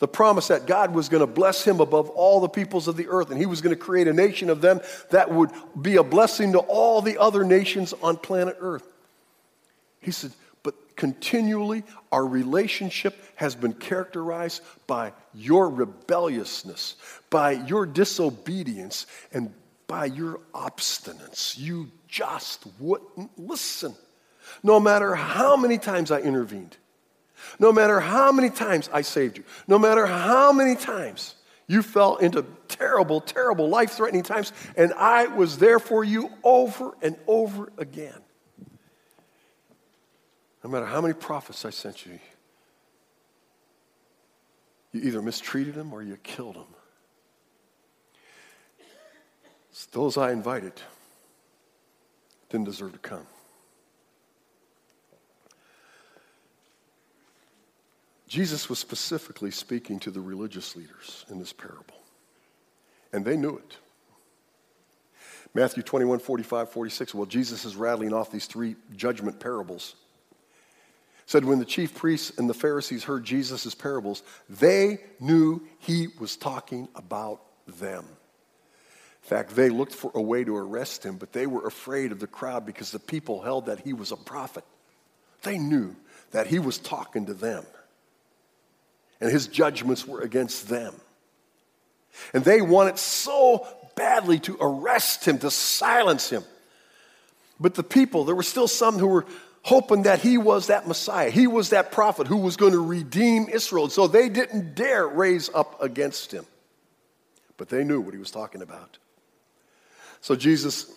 the 0.00 0.08
promise 0.08 0.48
that 0.48 0.66
God 0.66 0.92
was 0.92 1.08
going 1.08 1.20
to 1.20 1.26
bless 1.26 1.64
him 1.64 1.80
above 1.80 2.10
all 2.10 2.40
the 2.40 2.48
peoples 2.48 2.88
of 2.88 2.96
the 2.96 3.06
earth, 3.08 3.30
and 3.30 3.38
he 3.38 3.46
was 3.46 3.60
going 3.60 3.74
to 3.74 3.80
create 3.80 4.08
a 4.08 4.12
nation 4.12 4.50
of 4.50 4.60
them 4.60 4.80
that 5.10 5.30
would 5.30 5.50
be 5.80 5.96
a 5.96 6.02
blessing 6.02 6.52
to 6.52 6.58
all 6.58 7.00
the 7.00 7.18
other 7.18 7.44
nations 7.44 7.94
on 8.02 8.16
planet 8.16 8.56
earth. 8.60 8.82
He 10.00 10.10
said, 10.10 10.32
but 10.62 10.96
continually 10.96 11.84
our 12.12 12.26
relationship 12.26 13.16
has 13.36 13.54
been 13.54 13.72
characterized 13.72 14.62
by 14.86 15.12
your 15.34 15.70
rebelliousness, 15.70 16.96
by 17.30 17.52
your 17.52 17.86
disobedience, 17.86 19.06
and 19.32 19.52
by 19.86 20.06
your 20.06 20.40
obstinance. 20.54 21.58
You 21.58 21.90
just 22.08 22.66
wouldn't 22.78 23.30
listen. 23.38 23.94
No 24.62 24.80
matter 24.80 25.14
how 25.14 25.56
many 25.56 25.78
times 25.78 26.10
I 26.10 26.20
intervened, 26.20 26.76
no 27.58 27.72
matter 27.72 28.00
how 28.00 28.32
many 28.32 28.50
times 28.50 28.90
I 28.92 29.02
saved 29.02 29.38
you, 29.38 29.44
no 29.66 29.78
matter 29.78 30.06
how 30.06 30.52
many 30.52 30.76
times 30.76 31.34
you 31.66 31.82
fell 31.82 32.16
into 32.16 32.44
terrible, 32.68 33.20
terrible, 33.20 33.68
life 33.68 33.92
threatening 33.92 34.22
times, 34.22 34.52
and 34.76 34.92
I 34.94 35.26
was 35.26 35.58
there 35.58 35.78
for 35.78 36.04
you 36.04 36.30
over 36.42 36.96
and 37.00 37.16
over 37.26 37.72
again. 37.78 38.20
No 40.62 40.70
matter 40.70 40.86
how 40.86 41.00
many 41.00 41.14
prophets 41.14 41.64
I 41.64 41.70
sent 41.70 42.04
you, 42.04 42.18
you 44.92 45.00
either 45.02 45.22
mistreated 45.22 45.74
them 45.74 45.92
or 45.92 46.02
you 46.02 46.16
killed 46.22 46.56
them. 46.56 46.66
Those 49.92 50.16
I 50.16 50.32
invited 50.32 50.74
didn't 52.50 52.66
deserve 52.66 52.92
to 52.92 52.98
come. 52.98 53.26
Jesus 58.28 58.68
was 58.68 58.78
specifically 58.78 59.50
speaking 59.50 59.98
to 60.00 60.10
the 60.10 60.20
religious 60.20 60.76
leaders 60.76 61.24
in 61.30 61.38
this 61.38 61.52
parable, 61.52 61.96
and 63.12 63.24
they 63.24 63.36
knew 63.36 63.56
it. 63.56 63.76
Matthew 65.52 65.82
21, 65.82 66.20
45, 66.20 66.70
46. 66.70 67.14
Well, 67.14 67.26
Jesus 67.26 67.64
is 67.64 67.74
rattling 67.74 68.12
off 68.12 68.30
these 68.30 68.46
three 68.46 68.76
judgment 68.94 69.40
parables. 69.40 69.96
Said 71.30 71.44
when 71.44 71.60
the 71.60 71.64
chief 71.64 71.94
priests 71.94 72.36
and 72.38 72.50
the 72.50 72.54
Pharisees 72.54 73.04
heard 73.04 73.22
Jesus' 73.22 73.72
parables, 73.72 74.24
they 74.48 74.98
knew 75.20 75.62
he 75.78 76.08
was 76.18 76.34
talking 76.34 76.88
about 76.96 77.40
them. 77.78 78.04
In 78.04 79.28
fact, 79.28 79.54
they 79.54 79.68
looked 79.68 79.94
for 79.94 80.10
a 80.16 80.20
way 80.20 80.42
to 80.42 80.56
arrest 80.56 81.06
him, 81.06 81.18
but 81.18 81.32
they 81.32 81.46
were 81.46 81.68
afraid 81.68 82.10
of 82.10 82.18
the 82.18 82.26
crowd 82.26 82.66
because 82.66 82.90
the 82.90 82.98
people 82.98 83.42
held 83.42 83.66
that 83.66 83.78
he 83.78 83.92
was 83.92 84.10
a 84.10 84.16
prophet. 84.16 84.64
They 85.42 85.56
knew 85.56 85.94
that 86.32 86.48
he 86.48 86.58
was 86.58 86.78
talking 86.78 87.26
to 87.26 87.34
them, 87.34 87.64
and 89.20 89.30
his 89.30 89.46
judgments 89.46 90.04
were 90.04 90.22
against 90.22 90.68
them. 90.68 90.94
And 92.34 92.42
they 92.42 92.60
wanted 92.60 92.98
so 92.98 93.68
badly 93.94 94.40
to 94.40 94.56
arrest 94.60 95.28
him, 95.28 95.38
to 95.38 95.52
silence 95.52 96.28
him. 96.28 96.42
But 97.60 97.76
the 97.76 97.84
people, 97.84 98.24
there 98.24 98.34
were 98.34 98.42
still 98.42 98.66
some 98.66 98.98
who 98.98 99.06
were 99.06 99.26
hoping 99.62 100.04
that 100.04 100.20
he 100.20 100.38
was 100.38 100.68
that 100.68 100.86
Messiah. 100.86 101.30
He 101.30 101.46
was 101.46 101.70
that 101.70 101.92
prophet 101.92 102.26
who 102.26 102.38
was 102.38 102.56
going 102.56 102.72
to 102.72 102.84
redeem 102.84 103.48
Israel. 103.48 103.88
So 103.88 104.06
they 104.06 104.28
didn't 104.28 104.74
dare 104.74 105.06
raise 105.06 105.50
up 105.52 105.82
against 105.82 106.32
him. 106.32 106.46
But 107.56 107.68
they 107.68 107.84
knew 107.84 108.00
what 108.00 108.14
he 108.14 108.20
was 108.20 108.30
talking 108.30 108.62
about. 108.62 108.98
So 110.22 110.34
Jesus, 110.34 110.90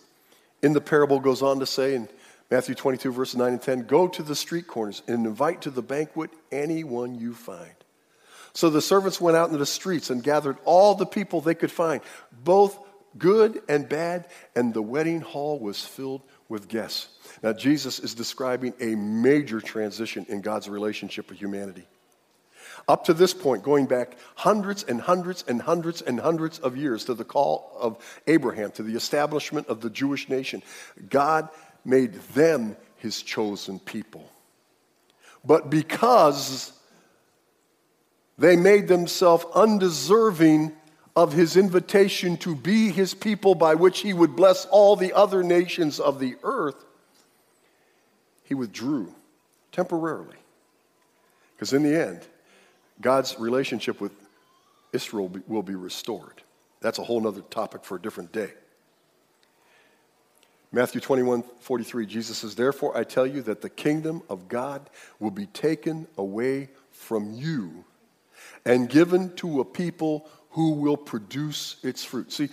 in 0.62 0.74
the 0.74 0.82
parable, 0.82 1.20
goes 1.20 1.42
on 1.42 1.60
to 1.60 1.66
say 1.66 1.96
in 1.96 2.08
Matthew 2.50 2.76
22, 2.76 3.12
verses 3.12 3.36
9 3.36 3.54
and 3.54 3.62
10 3.62 3.84
Go 3.84 4.08
to 4.08 4.24
the 4.24 4.36
street 4.36 4.68
corners 4.68 5.02
and 5.08 5.26
invite 5.26 5.62
to 5.64 5.70
the 5.70 5.82
banquet 5.82 6.30
anyone 6.52 7.16
you 7.16 7.34
find. 7.34 7.74
So 8.54 8.70
the 8.70 8.82
servants 8.82 9.20
went 9.20 9.36
out 9.36 9.48
into 9.48 9.58
the 9.58 9.66
streets 9.66 10.10
and 10.10 10.24
gathered 10.24 10.58
all 10.64 10.96
the 10.96 11.06
people 11.06 11.42
they 11.42 11.56
could 11.56 11.72
find, 11.72 12.02
both 12.32 12.78
good 13.18 13.62
and 13.68 13.90
bad, 13.90 14.28
and 14.56 14.74
the 14.74 14.82
wedding 14.82 15.22
hall 15.22 15.60
was 15.60 15.84
filled 15.84 16.22
with 16.48 16.68
guests. 16.68 17.08
Now, 17.42 17.54
Jesus 17.54 18.00
is 18.00 18.14
describing 18.14 18.74
a 18.80 18.96
major 18.96 19.60
transition 19.60 20.26
in 20.30 20.42
God's 20.42 20.70
relationship 20.70 21.30
with 21.30 21.40
humanity. 21.40 21.88
Up 22.88 23.06
to 23.06 23.14
this 23.14 23.34
point, 23.34 23.64
going 23.64 23.86
back 23.86 24.18
hundreds 24.36 24.84
and 24.84 25.00
hundreds 25.00 25.44
and 25.48 25.62
hundreds 25.62 26.02
and 26.02 26.20
hundreds 26.20 26.60
of 26.60 26.76
years 26.76 27.06
to 27.06 27.14
the 27.14 27.24
call 27.24 27.72
of 27.80 27.98
Abraham, 28.28 28.72
to 28.72 28.84
the 28.84 28.96
establishment 28.96 29.68
of 29.68 29.82
the 29.82 29.90
Jewish 29.90 30.28
nation, 30.28 30.62
God 31.10 31.50
made 31.86 32.14
them 32.34 32.76
his 32.98 33.22
chosen 33.22 33.80
people. 33.80 34.30
But 35.46 35.70
because 35.70 36.72
they 38.38 38.56
made 38.56 38.88
themselves 38.88 39.46
undeserving 39.54 40.74
of 41.16 41.34
his 41.34 41.56
invitation 41.56 42.38
to 42.38 42.56
be 42.56 42.90
his 42.90 43.14
people 43.14 43.56
by 43.56 43.76
which 43.76 44.00
he 44.00 44.14
would 44.14 44.36
bless 44.36 44.66
all 44.66 44.96
the 44.96 45.14
other 45.14 45.44
nations 45.44 46.00
of 46.00 46.20
the 46.20 46.36
earth, 46.44 46.84
he 48.44 48.54
withdrew 48.54 49.14
temporarily. 49.72 50.38
Because 51.56 51.74
in 51.74 51.84
the 51.84 51.96
end, 51.96 52.22
God's 53.02 53.40
relationship 53.40 54.00
with 54.02 54.12
Israel 54.92 55.32
will 55.48 55.64
be 55.64 55.76
restored. 55.76 56.42
That's 56.82 57.00
a 57.00 57.04
whole 57.04 57.28
other 57.28 57.42
topic 57.42 57.84
for 57.84 57.96
a 57.96 58.02
different 58.02 58.32
day. 58.32 58.52
Matthew 60.72 61.02
21 61.02 61.44
43, 61.60 62.06
Jesus 62.06 62.40
says, 62.40 62.56
Therefore 62.56 62.98
I 62.98 63.04
tell 63.04 63.28
you 63.28 63.42
that 63.44 63.62
the 63.62 63.70
kingdom 63.70 64.24
of 64.30 64.48
God 64.48 64.90
will 65.20 65.32
be 65.32 65.46
taken 65.48 66.08
away 66.18 66.70
from 66.92 67.34
you 67.34 67.86
and 68.66 68.90
given 68.90 69.36
to 69.36 69.62
a 69.62 69.66
people 69.66 70.28
who 70.52 70.72
will 70.72 70.98
produce 70.98 71.78
its 71.84 72.04
fruit. 72.04 72.32
See, 72.32 72.50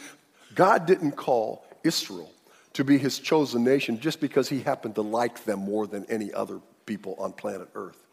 God 0.55 0.87
didn't 0.87 1.13
call 1.13 1.65
Israel 1.83 2.31
to 2.75 2.85
be 2.85 2.99
his 2.99 3.19
chosen 3.19 3.65
nation 3.65 3.99
just 3.99 4.21
because 4.21 4.49
he 4.49 4.61
happened 4.61 4.95
to 4.95 5.03
like 5.03 5.45
them 5.45 5.61
more 5.61 5.87
than 5.87 6.05
any 6.07 6.33
other 6.33 6.61
people 6.87 7.17
on 7.19 7.33
planet 7.33 7.69
Earth. 7.75 8.07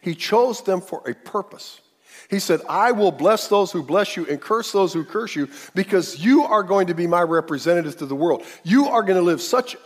He 0.00 0.14
chose 0.14 0.62
them 0.62 0.80
for 0.80 1.08
a 1.08 1.14
purpose. 1.14 1.80
He 2.28 2.38
said, 2.38 2.60
I 2.68 2.92
will 2.92 3.12
bless 3.12 3.48
those 3.48 3.72
who 3.72 3.82
bless 3.82 4.16
you 4.16 4.26
and 4.26 4.40
curse 4.40 4.72
those 4.72 4.92
who 4.92 5.04
curse 5.04 5.34
you 5.34 5.48
because 5.74 6.18
you 6.18 6.42
are 6.42 6.62
going 6.62 6.88
to 6.88 6.94
be 6.94 7.06
my 7.06 7.22
representative 7.22 7.96
to 7.98 8.06
the 8.06 8.14
world. 8.14 8.44
You 8.62 8.88
are 8.88 9.02
going 9.02 9.16
to 9.16 9.22
live 9.22 9.40
such 9.40 9.76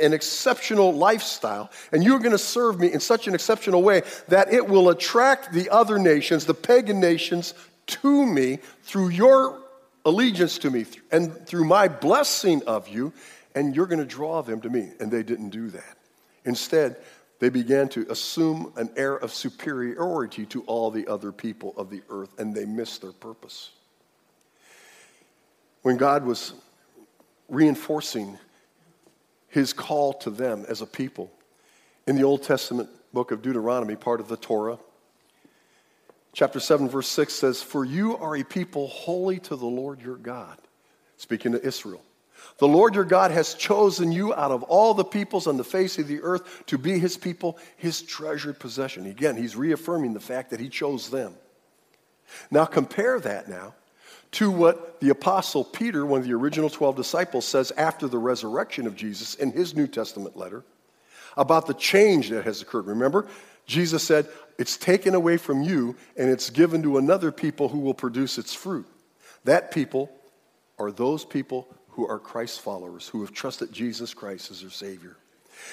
an 0.00 0.12
exceptional 0.12 0.92
lifestyle, 0.92 1.70
and 1.92 2.02
you're 2.02 2.18
going 2.18 2.32
to 2.32 2.38
serve 2.38 2.78
me 2.80 2.92
in 2.92 3.00
such 3.00 3.28
an 3.28 3.34
exceptional 3.34 3.82
way 3.82 4.02
that 4.28 4.52
it 4.52 4.68
will 4.68 4.90
attract 4.90 5.52
the 5.52 5.70
other 5.70 5.98
nations, 5.98 6.44
the 6.44 6.54
pagan 6.54 7.00
nations, 7.00 7.54
to 7.86 8.26
me 8.26 8.58
through 8.82 9.10
your 9.10 9.62
allegiance 10.04 10.58
to 10.58 10.70
me 10.70 10.86
and 11.12 11.46
through 11.46 11.64
my 11.64 11.88
blessing 11.88 12.62
of 12.66 12.88
you, 12.88 13.12
and 13.56 13.74
you're 13.74 13.86
going 13.86 13.98
to 13.98 14.04
draw 14.04 14.42
them 14.42 14.60
to 14.60 14.70
me. 14.70 14.90
And 15.00 15.10
they 15.10 15.24
didn't 15.24 15.48
do 15.48 15.70
that. 15.70 15.96
Instead, 16.44 16.96
they 17.40 17.48
began 17.48 17.88
to 17.88 18.06
assume 18.08 18.72
an 18.76 18.90
air 18.96 19.16
of 19.16 19.32
superiority 19.32 20.46
to 20.46 20.62
all 20.62 20.90
the 20.90 21.08
other 21.08 21.32
people 21.32 21.74
of 21.76 21.90
the 21.90 22.02
earth, 22.08 22.38
and 22.38 22.54
they 22.54 22.66
missed 22.66 23.02
their 23.02 23.12
purpose. 23.12 23.70
When 25.82 25.96
God 25.96 26.24
was 26.24 26.52
reinforcing 27.48 28.38
his 29.48 29.72
call 29.72 30.12
to 30.14 30.30
them 30.30 30.64
as 30.68 30.82
a 30.82 30.86
people, 30.86 31.32
in 32.06 32.16
the 32.16 32.22
Old 32.22 32.42
Testament 32.42 32.88
book 33.12 33.32
of 33.32 33.42
Deuteronomy, 33.42 33.96
part 33.96 34.20
of 34.20 34.28
the 34.28 34.36
Torah, 34.36 34.78
chapter 36.32 36.60
7, 36.60 36.88
verse 36.88 37.08
6 37.08 37.32
says, 37.32 37.62
For 37.62 37.84
you 37.84 38.16
are 38.18 38.36
a 38.36 38.44
people 38.44 38.88
holy 38.88 39.38
to 39.40 39.56
the 39.56 39.66
Lord 39.66 40.02
your 40.02 40.16
God. 40.16 40.58
Speaking 41.16 41.52
to 41.52 41.66
Israel. 41.66 42.02
The 42.58 42.68
Lord 42.68 42.94
your 42.94 43.04
God 43.04 43.30
has 43.30 43.54
chosen 43.54 44.12
you 44.12 44.34
out 44.34 44.50
of 44.50 44.62
all 44.64 44.94
the 44.94 45.04
peoples 45.04 45.46
on 45.46 45.56
the 45.56 45.64
face 45.64 45.98
of 45.98 46.08
the 46.08 46.22
earth 46.22 46.66
to 46.66 46.78
be 46.78 46.98
his 46.98 47.16
people, 47.16 47.58
his 47.76 48.02
treasured 48.02 48.58
possession. 48.58 49.06
Again, 49.06 49.36
he's 49.36 49.56
reaffirming 49.56 50.14
the 50.14 50.20
fact 50.20 50.50
that 50.50 50.60
he 50.60 50.68
chose 50.68 51.10
them. 51.10 51.34
Now 52.50 52.64
compare 52.64 53.20
that 53.20 53.48
now 53.48 53.74
to 54.32 54.50
what 54.50 55.00
the 55.00 55.10
apostle 55.10 55.64
Peter, 55.64 56.04
one 56.04 56.20
of 56.20 56.26
the 56.26 56.34
original 56.34 56.68
12 56.68 56.96
disciples, 56.96 57.44
says 57.44 57.72
after 57.72 58.08
the 58.08 58.18
resurrection 58.18 58.86
of 58.86 58.96
Jesus 58.96 59.34
in 59.34 59.52
his 59.52 59.74
New 59.74 59.86
Testament 59.86 60.36
letter 60.36 60.64
about 61.36 61.66
the 61.66 61.74
change 61.74 62.30
that 62.30 62.44
has 62.44 62.62
occurred. 62.62 62.86
Remember, 62.86 63.28
Jesus 63.66 64.02
said, 64.02 64.28
It's 64.58 64.76
taken 64.76 65.14
away 65.14 65.36
from 65.36 65.62
you 65.62 65.96
and 66.16 66.30
it's 66.30 66.50
given 66.50 66.82
to 66.82 66.98
another 66.98 67.30
people 67.30 67.68
who 67.68 67.80
will 67.80 67.94
produce 67.94 68.38
its 68.38 68.54
fruit. 68.54 68.86
That 69.44 69.70
people 69.70 70.10
are 70.78 70.90
those 70.90 71.24
people 71.24 71.68
who 71.96 72.06
are 72.06 72.18
Christ 72.18 72.60
followers, 72.60 73.08
who 73.08 73.22
have 73.22 73.32
trusted 73.32 73.72
Jesus 73.72 74.12
Christ 74.12 74.50
as 74.50 74.60
their 74.60 74.70
Savior. 74.70 75.16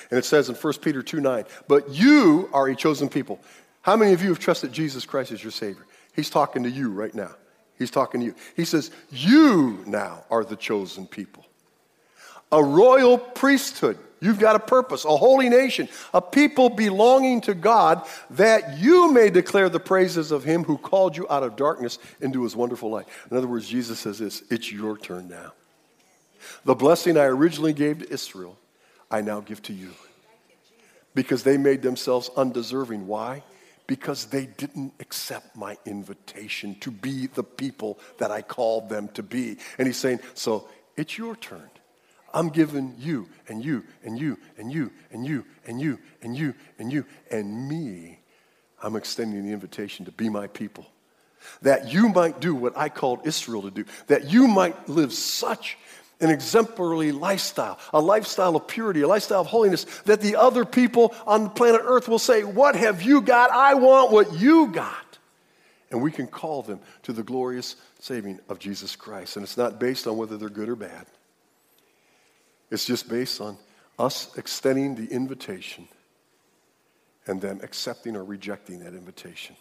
And 0.09 0.17
it 0.17 0.23
says 0.23 0.47
in 0.47 0.55
1 0.55 0.73
Peter 0.81 1.03
2 1.03 1.19
9, 1.19 1.43
but 1.67 1.89
you 1.89 2.49
are 2.53 2.67
a 2.67 2.75
chosen 2.75 3.09
people. 3.09 3.39
How 3.81 3.97
many 3.97 4.13
of 4.13 4.23
you 4.23 4.29
have 4.29 4.39
trusted 4.39 4.71
Jesus 4.71 5.05
Christ 5.05 5.33
as 5.33 5.43
your 5.43 5.51
Savior? 5.51 5.85
He's 6.15 6.29
talking 6.29 6.63
to 6.63 6.69
you 6.69 6.89
right 6.89 7.13
now. 7.13 7.31
He's 7.77 7.91
talking 7.91 8.21
to 8.21 8.25
you. 8.27 8.35
He 8.55 8.63
says, 8.63 8.91
You 9.11 9.83
now 9.85 10.23
are 10.31 10.45
the 10.45 10.55
chosen 10.55 11.05
people, 11.05 11.45
a 12.51 12.63
royal 12.63 13.17
priesthood. 13.17 13.97
You've 14.21 14.39
got 14.39 14.55
a 14.55 14.59
purpose, 14.59 15.03
a 15.03 15.17
holy 15.17 15.49
nation, 15.49 15.89
a 16.13 16.21
people 16.21 16.69
belonging 16.69 17.41
to 17.41 17.53
God, 17.53 18.07
that 18.29 18.79
you 18.79 19.11
may 19.11 19.29
declare 19.29 19.67
the 19.67 19.81
praises 19.81 20.31
of 20.31 20.45
Him 20.45 20.63
who 20.63 20.77
called 20.77 21.17
you 21.17 21.27
out 21.29 21.43
of 21.43 21.57
darkness 21.57 21.99
into 22.21 22.43
His 22.43 22.55
wonderful 22.55 22.89
light. 22.89 23.07
In 23.29 23.35
other 23.35 23.47
words, 23.47 23.67
Jesus 23.67 23.99
says 23.99 24.19
this 24.19 24.41
it's 24.49 24.71
your 24.71 24.97
turn 24.97 25.27
now. 25.27 25.51
The 26.65 26.75
blessing 26.75 27.17
I 27.17 27.25
originally 27.25 27.73
gave 27.73 27.99
to 27.99 28.11
Israel, 28.11 28.57
I 29.09 29.21
now 29.21 29.39
give 29.39 29.61
to 29.63 29.73
you. 29.73 29.91
Because 31.15 31.43
they 31.43 31.57
made 31.57 31.81
themselves 31.81 32.29
undeserving. 32.35 33.05
Why? 33.07 33.43
Because 33.85 34.25
they 34.25 34.47
didn't 34.47 34.93
accept 34.99 35.55
my 35.55 35.77
invitation 35.85 36.75
to 36.79 36.89
be 36.89 37.27
the 37.27 37.43
people 37.43 37.99
that 38.17 38.31
I 38.31 38.41
called 38.41 38.89
them 38.89 39.09
to 39.09 39.21
be. 39.21 39.57
And 39.77 39.87
he's 39.87 39.97
saying, 39.97 40.19
So 40.33 40.67
it's 40.97 41.17
your 41.17 41.35
turn. 41.35 41.69
I'm 42.33 42.49
giving 42.49 42.95
you 42.97 43.29
and 43.47 43.63
you 43.63 43.83
and 44.03 44.17
you 44.17 44.37
and 44.57 44.71
you 44.71 44.91
and 45.11 45.25
you 45.25 45.45
and 45.65 45.79
you 45.79 45.99
and 46.21 46.35
you 46.35 46.55
and 46.79 46.91
you 46.91 47.05
and 47.29 47.69
me. 47.69 48.19
I'm 48.81 48.95
extending 48.95 49.45
the 49.45 49.53
invitation 49.53 50.05
to 50.05 50.11
be 50.11 50.29
my 50.29 50.47
people. 50.47 50.87
That 51.61 51.91
you 51.93 52.09
might 52.09 52.39
do 52.39 52.55
what 52.55 52.75
I 52.77 52.89
called 52.89 53.27
Israel 53.27 53.61
to 53.63 53.71
do. 53.71 53.85
That 54.07 54.31
you 54.31 54.47
might 54.47 54.89
live 54.89 55.13
such 55.13 55.77
an 56.23 56.29
exemplary 56.29 57.11
lifestyle, 57.11 57.77
a 57.93 58.01
lifestyle 58.01 58.55
of 58.55 58.67
purity, 58.67 59.01
a 59.01 59.07
lifestyle 59.07 59.41
of 59.41 59.47
holiness, 59.47 59.85
that 60.05 60.21
the 60.21 60.35
other 60.37 60.65
people 60.65 61.13
on 61.27 61.49
planet 61.49 61.81
Earth 61.83 62.07
will 62.07 62.19
say, 62.19 62.43
What 62.43 62.75
have 62.75 63.01
you 63.01 63.21
got? 63.21 63.51
I 63.51 63.75
want 63.75 64.11
what 64.11 64.33
you 64.33 64.67
got. 64.67 65.19
And 65.91 66.01
we 66.01 66.11
can 66.11 66.25
call 66.25 66.63
them 66.63 66.79
to 67.03 67.13
the 67.13 67.21
glorious 67.21 67.75
saving 67.99 68.39
of 68.49 68.57
Jesus 68.57 68.95
Christ. 68.95 69.35
And 69.35 69.43
it's 69.43 69.57
not 69.57 69.79
based 69.79 70.07
on 70.07 70.17
whether 70.17 70.37
they're 70.37 70.49
good 70.49 70.69
or 70.69 70.75
bad, 70.75 71.05
it's 72.71 72.85
just 72.85 73.07
based 73.09 73.39
on 73.39 73.57
us 73.99 74.35
extending 74.37 74.95
the 74.95 75.05
invitation 75.05 75.87
and 77.27 77.39
them 77.39 77.59
accepting 77.61 78.15
or 78.15 78.23
rejecting 78.23 78.79
that 78.79 78.93
invitation. 78.93 79.55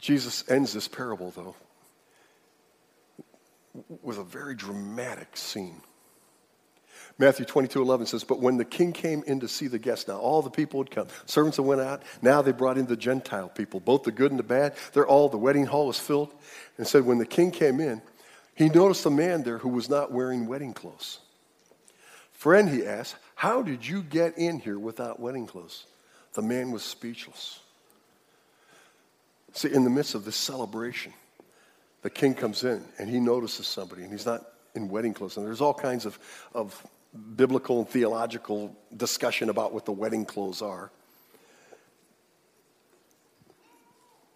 Jesus 0.00 0.48
ends 0.48 0.72
this 0.72 0.88
parable, 0.88 1.32
though, 1.32 1.54
with 4.02 4.18
a 4.18 4.24
very 4.24 4.54
dramatic 4.54 5.36
scene. 5.36 5.80
Matthew 7.18 7.44
22, 7.44 7.82
11 7.82 8.06
says, 8.06 8.22
But 8.22 8.40
when 8.40 8.58
the 8.58 8.64
king 8.64 8.92
came 8.92 9.24
in 9.26 9.40
to 9.40 9.48
see 9.48 9.66
the 9.66 9.78
guests, 9.78 10.06
now 10.06 10.18
all 10.18 10.40
the 10.40 10.50
people 10.50 10.80
had 10.80 10.90
come. 10.90 11.08
Servants 11.26 11.56
had 11.56 11.66
went 11.66 11.80
out. 11.80 12.02
Now 12.22 12.42
they 12.42 12.52
brought 12.52 12.78
in 12.78 12.86
the 12.86 12.96
Gentile 12.96 13.48
people, 13.48 13.80
both 13.80 14.04
the 14.04 14.12
good 14.12 14.30
and 14.30 14.38
the 14.38 14.44
bad. 14.44 14.74
They're 14.92 15.06
all, 15.06 15.28
the 15.28 15.36
wedding 15.36 15.66
hall 15.66 15.88
was 15.88 15.98
filled. 15.98 16.32
And 16.76 16.86
said, 16.86 17.04
when 17.04 17.18
the 17.18 17.26
king 17.26 17.50
came 17.50 17.80
in, 17.80 18.02
he 18.54 18.68
noticed 18.68 19.04
a 19.06 19.10
man 19.10 19.42
there 19.42 19.58
who 19.58 19.68
was 19.68 19.88
not 19.88 20.12
wearing 20.12 20.46
wedding 20.46 20.74
clothes. 20.74 21.18
Friend, 22.32 22.68
he 22.68 22.86
asked, 22.86 23.16
How 23.34 23.62
did 23.62 23.86
you 23.86 24.02
get 24.02 24.38
in 24.38 24.60
here 24.60 24.78
without 24.78 25.18
wedding 25.18 25.46
clothes? 25.46 25.86
The 26.34 26.42
man 26.42 26.70
was 26.70 26.84
speechless. 26.84 27.58
See, 29.54 29.72
in 29.72 29.82
the 29.82 29.90
midst 29.90 30.14
of 30.14 30.24
this 30.24 30.36
celebration, 30.36 31.12
the 32.02 32.10
king 32.10 32.34
comes 32.34 32.64
in 32.64 32.84
and 32.98 33.08
he 33.08 33.20
notices 33.20 33.66
somebody 33.66 34.02
and 34.02 34.12
he's 34.12 34.26
not 34.26 34.44
in 34.74 34.88
wedding 34.88 35.14
clothes. 35.14 35.36
And 35.36 35.46
there's 35.46 35.60
all 35.60 35.74
kinds 35.74 36.06
of, 36.06 36.18
of 36.54 36.86
biblical 37.36 37.80
and 37.80 37.88
theological 37.88 38.76
discussion 38.96 39.48
about 39.50 39.72
what 39.72 39.84
the 39.84 39.92
wedding 39.92 40.24
clothes 40.24 40.62
are. 40.62 40.90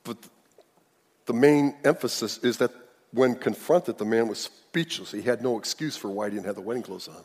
But 0.04 0.16
the 1.26 1.32
main 1.32 1.74
emphasis 1.84 2.38
is 2.38 2.56
that 2.58 2.72
when 3.12 3.34
confronted, 3.34 3.98
the 3.98 4.04
man 4.04 4.26
was 4.26 4.38
speechless. 4.38 5.12
He 5.12 5.22
had 5.22 5.42
no 5.42 5.58
excuse 5.58 5.96
for 5.96 6.08
why 6.08 6.28
he 6.28 6.34
didn't 6.34 6.46
have 6.46 6.56
the 6.56 6.62
wedding 6.62 6.82
clothes 6.82 7.08
on. 7.08 7.24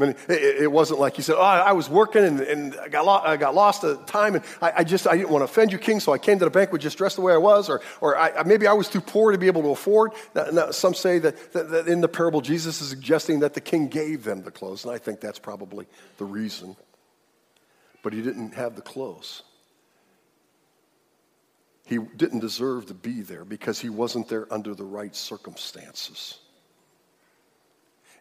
I 0.00 0.04
mean, 0.04 0.14
it, 0.28 0.70
wasn't 0.70 1.00
like 1.00 1.16
he 1.16 1.22
said, 1.22 1.34
Oh, 1.36 1.42
I 1.42 1.72
was 1.72 1.88
working 1.88 2.22
and, 2.22 2.40
and 2.40 2.76
I, 2.76 2.88
got 2.88 3.04
lo- 3.04 3.20
I 3.24 3.36
got 3.36 3.56
lost 3.56 3.82
at 3.82 4.06
time 4.06 4.36
and 4.36 4.44
I, 4.62 4.72
I, 4.76 4.84
just 4.84 5.08
I 5.08 5.16
didn't 5.16 5.30
want 5.30 5.40
to 5.40 5.46
offend 5.46 5.72
you, 5.72 5.78
King, 5.78 5.98
so 5.98 6.12
I 6.12 6.18
came 6.18 6.38
to 6.38 6.44
the 6.44 6.50
banquet 6.52 6.80
just 6.82 6.98
dressed 6.98 7.16
the 7.16 7.22
way 7.22 7.32
I 7.32 7.38
was, 7.38 7.68
or, 7.68 7.80
or 8.00 8.16
I, 8.16 8.44
maybe 8.44 8.68
I 8.68 8.74
was 8.74 8.88
too 8.88 9.00
poor 9.00 9.32
to 9.32 9.38
be 9.38 9.48
able 9.48 9.62
to 9.62 9.70
afford. 9.70 10.12
Now, 10.36 10.44
now, 10.52 10.70
some 10.70 10.94
say 10.94 11.18
that, 11.18 11.52
that, 11.52 11.70
that 11.70 11.88
in 11.88 12.00
the 12.00 12.08
parable, 12.08 12.40
Jesus 12.40 12.80
is 12.80 12.88
suggesting 12.90 13.40
that 13.40 13.54
the 13.54 13.60
king 13.60 13.88
gave 13.88 14.22
them 14.22 14.42
the 14.42 14.52
clothes, 14.52 14.84
and 14.84 14.94
I 14.94 14.98
think 14.98 15.20
that's 15.20 15.40
probably 15.40 15.86
the 16.18 16.24
reason. 16.24 16.76
But 18.04 18.12
he 18.12 18.22
didn't 18.22 18.54
have 18.54 18.76
the 18.76 18.82
clothes. 18.82 19.42
He 21.86 21.98
didn't 21.98 22.40
deserve 22.40 22.86
to 22.86 22.94
be 22.94 23.22
there 23.22 23.44
because 23.44 23.80
he 23.80 23.88
wasn't 23.88 24.28
there 24.28 24.46
under 24.52 24.74
the 24.74 24.84
right 24.84 25.16
circumstances. 25.16 26.38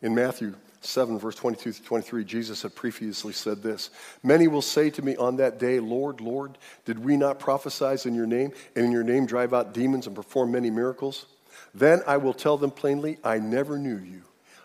In 0.02 0.14
Matthew 0.14 0.54
7, 0.82 1.18
verse 1.18 1.36
22 1.36 1.74
to 1.74 1.84
23, 1.84 2.24
Jesus 2.24 2.62
had 2.62 2.76
previously 2.76 3.34
said 3.34 3.64
this 3.64 3.90
Many 4.24 4.48
will 4.48 4.62
say 4.62 4.90
to 4.92 5.02
me 5.02 5.16
on 5.18 5.38
that 5.38 5.60
day, 5.60 5.80
Lord, 5.80 6.22
Lord, 6.22 6.58
did 6.86 7.00
we 7.00 7.18
not 7.18 7.40
prophesy 7.40 8.08
in 8.08 8.16
your 8.16 8.28
name, 8.28 8.52
and 8.76 8.86
in 8.86 8.92
your 8.92 9.04
name 9.04 9.26
drive 9.26 9.54
out 9.54 9.74
demons 9.74 10.08
and 10.08 10.16
perform 10.16 10.52
many 10.52 10.70
miracles? 10.70 11.26
Then 11.74 12.02
I 12.08 12.18
will 12.18 12.34
tell 12.34 12.58
them 12.58 12.72
plainly, 12.72 13.18
I 13.24 13.40
never 13.40 13.78
knew 13.78 13.98
you. 13.98 14.24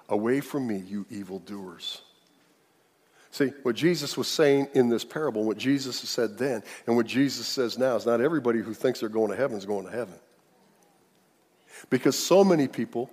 Away 0.08 0.40
from 0.40 0.66
me, 0.66 0.76
you 0.76 1.06
evildoers. 1.10 2.02
See, 3.30 3.52
what 3.62 3.76
Jesus 3.76 4.16
was 4.16 4.28
saying 4.28 4.68
in 4.74 4.90
this 4.90 5.06
parable, 5.06 5.44
what 5.44 5.56
Jesus 5.56 5.96
said 5.96 6.36
then, 6.36 6.62
and 6.86 6.96
what 6.96 7.06
Jesus 7.06 7.46
says 7.46 7.78
now 7.78 7.96
is 7.96 8.04
not 8.04 8.20
everybody 8.20 8.60
who 8.60 8.74
thinks 8.74 9.00
they're 9.00 9.08
going 9.08 9.30
to 9.30 9.36
heaven 9.36 9.56
is 9.56 9.64
going 9.64 9.86
to 9.86 9.90
heaven. 9.90 10.14
Because 11.88 12.18
so 12.18 12.44
many 12.44 12.68
people 12.68 13.10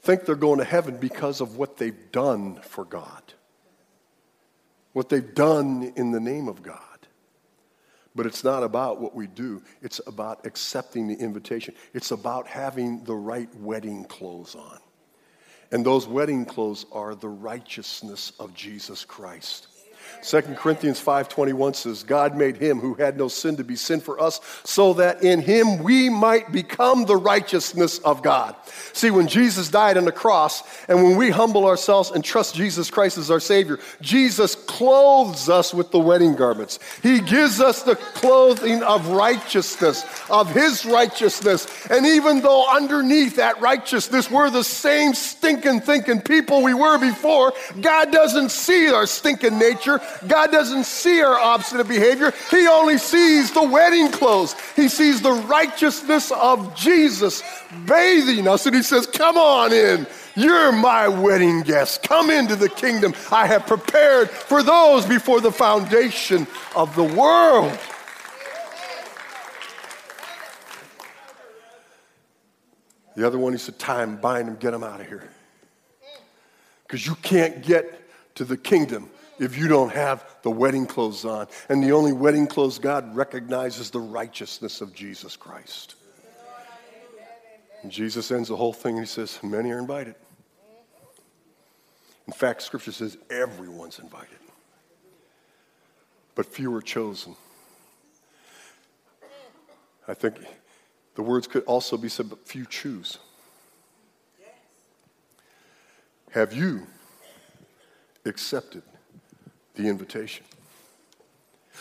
think 0.00 0.24
they're 0.24 0.34
going 0.34 0.58
to 0.58 0.64
heaven 0.64 0.96
because 0.98 1.40
of 1.40 1.56
what 1.56 1.76
they've 1.76 2.12
done 2.12 2.60
for 2.62 2.84
God, 2.84 3.22
what 4.92 5.08
they've 5.08 5.34
done 5.34 5.92
in 5.96 6.10
the 6.10 6.20
name 6.20 6.48
of 6.48 6.62
God. 6.62 6.82
But 8.14 8.26
it's 8.26 8.42
not 8.42 8.64
about 8.64 9.00
what 9.00 9.14
we 9.14 9.28
do, 9.28 9.62
it's 9.80 10.00
about 10.04 10.44
accepting 10.44 11.06
the 11.06 11.14
invitation. 11.14 11.74
It's 11.94 12.10
about 12.10 12.48
having 12.48 13.04
the 13.04 13.14
right 13.14 13.48
wedding 13.56 14.04
clothes 14.06 14.56
on. 14.56 14.78
And 15.70 15.86
those 15.86 16.08
wedding 16.08 16.44
clothes 16.44 16.84
are 16.90 17.14
the 17.14 17.28
righteousness 17.28 18.32
of 18.40 18.54
Jesus 18.54 19.04
Christ. 19.04 19.67
2 20.22 20.42
Corinthians 20.56 21.02
5:21 21.02 21.76
says, 21.76 22.02
God 22.02 22.36
made 22.36 22.56
him 22.56 22.80
who 22.80 22.94
had 22.94 23.16
no 23.16 23.28
sin 23.28 23.56
to 23.56 23.64
be 23.64 23.76
sin 23.76 24.00
for 24.00 24.20
us, 24.20 24.40
so 24.64 24.94
that 24.94 25.22
in 25.22 25.40
him 25.40 25.78
we 25.78 26.08
might 26.08 26.52
become 26.52 27.04
the 27.04 27.16
righteousness 27.16 27.98
of 28.00 28.22
God. 28.22 28.54
See, 28.92 29.10
when 29.10 29.28
Jesus 29.28 29.68
died 29.68 29.96
on 29.96 30.04
the 30.04 30.12
cross, 30.12 30.62
and 30.88 31.02
when 31.02 31.16
we 31.16 31.30
humble 31.30 31.66
ourselves 31.66 32.10
and 32.10 32.24
trust 32.24 32.54
Jesus 32.54 32.90
Christ 32.90 33.18
as 33.18 33.30
our 33.30 33.40
Savior, 33.40 33.78
Jesus 34.00 34.54
clothes 34.54 35.48
us 35.48 35.72
with 35.72 35.90
the 35.90 35.98
wedding 35.98 36.34
garments. 36.34 36.78
He 37.02 37.20
gives 37.20 37.60
us 37.60 37.82
the 37.82 37.96
clothing 37.96 38.82
of 38.82 39.06
righteousness, 39.08 40.04
of 40.30 40.52
his 40.52 40.84
righteousness. 40.84 41.66
And 41.90 42.06
even 42.06 42.40
though 42.40 42.66
underneath 42.70 43.36
that 43.36 43.60
righteousness 43.60 44.30
we're 44.30 44.50
the 44.50 44.64
same 44.64 45.14
stinking 45.14 45.80
thinking 45.80 46.20
people 46.20 46.62
we 46.62 46.74
were 46.74 46.98
before, 46.98 47.52
God 47.80 48.12
doesn't 48.12 48.50
see 48.50 48.88
our 48.88 49.06
stinking 49.06 49.58
nature. 49.58 49.97
God 50.26 50.50
doesn't 50.50 50.84
see 50.84 51.20
our 51.20 51.38
obstinate 51.38 51.88
behavior. 51.88 52.32
He 52.50 52.66
only 52.66 52.98
sees 52.98 53.52
the 53.52 53.62
wedding 53.62 54.10
clothes. 54.10 54.54
He 54.76 54.88
sees 54.88 55.22
the 55.22 55.32
righteousness 55.32 56.30
of 56.32 56.74
Jesus 56.74 57.42
bathing 57.86 58.48
us. 58.48 58.66
And 58.66 58.74
he 58.74 58.82
says, 58.82 59.06
Come 59.06 59.36
on 59.36 59.72
in. 59.72 60.06
You're 60.34 60.72
my 60.72 61.08
wedding 61.08 61.62
guest. 61.62 62.02
Come 62.04 62.30
into 62.30 62.54
the 62.54 62.68
kingdom 62.68 63.12
I 63.32 63.46
have 63.46 63.66
prepared 63.66 64.30
for 64.30 64.62
those 64.62 65.04
before 65.04 65.40
the 65.40 65.50
foundation 65.50 66.46
of 66.76 66.94
the 66.94 67.04
world. 67.04 67.76
The 73.16 73.26
other 73.26 73.36
one, 73.36 73.52
he 73.52 73.58
said, 73.58 73.80
Tie 73.80 74.04
him, 74.04 74.16
bind 74.18 74.46
him, 74.46 74.54
get 74.56 74.72
him 74.72 74.84
out 74.84 75.00
of 75.00 75.08
here. 75.08 75.28
Because 76.86 77.04
you 77.04 77.16
can't 77.16 77.64
get 77.64 78.08
to 78.36 78.44
the 78.44 78.56
kingdom 78.56 79.10
if 79.38 79.56
you 79.56 79.68
don't 79.68 79.92
have 79.92 80.24
the 80.42 80.50
wedding 80.50 80.86
clothes 80.86 81.24
on. 81.24 81.46
And 81.68 81.82
the 81.82 81.92
only 81.92 82.12
wedding 82.12 82.46
clothes 82.46 82.78
God 82.78 83.14
recognizes 83.14 83.90
the 83.90 84.00
righteousness 84.00 84.80
of 84.80 84.94
Jesus 84.94 85.36
Christ. 85.36 85.94
And 87.82 87.92
Jesus 87.92 88.30
ends 88.30 88.48
the 88.48 88.56
whole 88.56 88.72
thing 88.72 88.96
and 88.96 89.06
he 89.06 89.08
says, 89.08 89.38
Many 89.42 89.70
are 89.70 89.78
invited. 89.78 90.16
In 92.26 92.32
fact, 92.32 92.62
Scripture 92.62 92.92
says 92.92 93.16
everyone's 93.30 93.98
invited, 93.98 94.38
but 96.34 96.44
few 96.44 96.74
are 96.74 96.82
chosen. 96.82 97.34
I 100.06 100.12
think 100.14 100.36
the 101.14 101.22
words 101.22 101.46
could 101.46 101.64
also 101.64 101.96
be 101.96 102.08
said, 102.10 102.28
but 102.28 102.46
few 102.46 102.66
choose. 102.66 103.18
Have 106.32 106.52
you 106.52 106.86
accepted 108.26 108.82
the 109.78 109.88
invitation. 109.88 110.44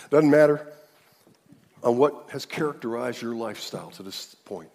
Doesn't 0.10 0.30
matter 0.30 0.66
on 1.84 1.98
what 1.98 2.28
has 2.30 2.46
characterized 2.46 3.22
your 3.22 3.36
lifestyle 3.36 3.90
to 3.92 4.04
this 4.04 4.36
point. 4.46 4.70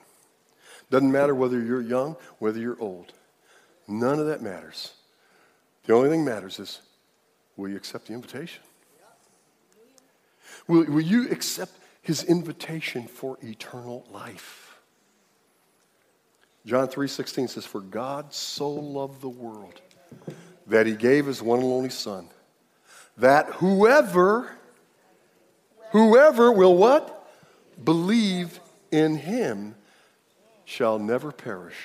Doesn't 0.90 1.10
matter 1.10 1.34
whether 1.34 1.62
you're 1.62 1.80
young, 1.80 2.16
whether 2.40 2.58
you're 2.58 2.80
old. 2.80 3.12
None 3.88 4.18
of 4.18 4.26
that 4.26 4.42
matters. 4.42 4.92
The 5.86 5.94
only 5.94 6.10
thing 6.10 6.24
matters 6.24 6.58
is 6.58 6.80
will 7.56 7.70
you 7.70 7.76
accept 7.76 8.08
the 8.08 8.14
invitation? 8.14 8.62
Will, 10.66 10.84
will 10.84 11.00
you 11.00 11.30
accept 11.30 11.72
his 12.02 12.24
invitation 12.24 13.06
for 13.06 13.38
eternal 13.42 14.04
life? 14.10 14.80
John 16.66 16.88
3:16 16.88 17.50
says, 17.50 17.66
For 17.66 17.80
God 17.80 18.34
so 18.34 18.70
loved 18.70 19.20
the 19.20 19.28
world 19.28 19.80
that 20.66 20.86
he 20.86 20.94
gave 20.94 21.26
his 21.26 21.40
one 21.40 21.60
and 21.60 21.68
only 21.68 21.90
Son 21.90 22.28
that 23.22 23.46
whoever, 23.46 24.50
whoever 25.92 26.50
will 26.50 26.76
what? 26.76 27.30
Believe 27.82 28.58
in 28.90 29.16
him 29.16 29.76
shall 30.64 30.98
never 30.98 31.30
perish, 31.30 31.76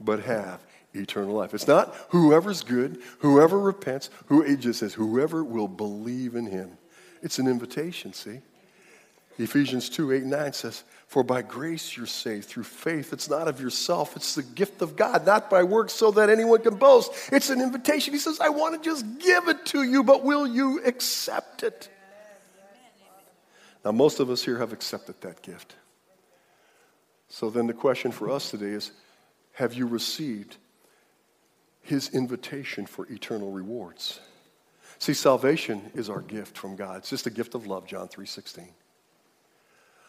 but 0.00 0.20
have 0.20 0.60
eternal 0.94 1.34
life. 1.34 1.52
It's 1.52 1.68
not 1.68 1.94
whoever's 2.08 2.62
good, 2.62 3.02
whoever 3.18 3.58
repents, 3.60 4.08
who 4.26 4.42
it 4.42 4.60
just 4.60 4.80
says 4.80 4.94
whoever 4.94 5.44
will 5.44 5.68
believe 5.68 6.34
in 6.34 6.46
him. 6.46 6.78
It's 7.22 7.38
an 7.38 7.48
invitation, 7.48 8.14
see? 8.14 8.40
Ephesians 9.38 9.90
2, 9.90 10.12
8, 10.12 10.24
9 10.24 10.52
says, 10.54 10.84
For 11.08 11.22
by 11.22 11.40
grace 11.40 11.96
you're 11.96 12.04
saved 12.04 12.48
through 12.48 12.64
faith. 12.64 13.14
It's 13.14 13.30
not 13.30 13.48
of 13.48 13.62
yourself, 13.62 14.14
it's 14.14 14.34
the 14.34 14.42
gift 14.42 14.82
of 14.82 14.94
God, 14.94 15.24
not 15.24 15.48
by 15.48 15.62
works 15.62 15.94
so 15.94 16.10
that 16.12 16.28
anyone 16.28 16.60
can 16.60 16.76
boast. 16.76 17.10
It's 17.32 17.48
an 17.48 17.62
invitation. 17.62 18.12
He 18.12 18.20
says, 18.20 18.38
I 18.40 18.50
want 18.50 18.80
to 18.80 18.88
just 18.88 19.18
give 19.18 19.48
it 19.48 19.64
to 19.66 19.82
you, 19.82 20.04
but 20.04 20.22
will 20.22 20.46
you 20.46 20.82
accept 20.84 21.62
it? 21.62 21.88
Now, 23.86 23.92
most 23.92 24.20
of 24.20 24.28
us 24.28 24.44
here 24.44 24.58
have 24.58 24.74
accepted 24.74 25.18
that 25.22 25.40
gift. 25.40 25.76
So 27.30 27.48
then 27.48 27.66
the 27.66 27.72
question 27.72 28.12
for 28.12 28.30
us 28.30 28.50
today 28.50 28.72
is 28.72 28.92
have 29.52 29.72
you 29.72 29.86
received 29.86 30.58
his 31.80 32.10
invitation 32.10 32.84
for 32.84 33.10
eternal 33.10 33.50
rewards? 33.50 34.20
See, 34.98 35.14
salvation 35.14 35.90
is 35.94 36.10
our 36.10 36.20
gift 36.20 36.58
from 36.58 36.76
God. 36.76 36.98
It's 36.98 37.10
just 37.10 37.26
a 37.26 37.30
gift 37.30 37.54
of 37.54 37.66
love, 37.66 37.86
John 37.86 38.08
3:16. 38.08 38.68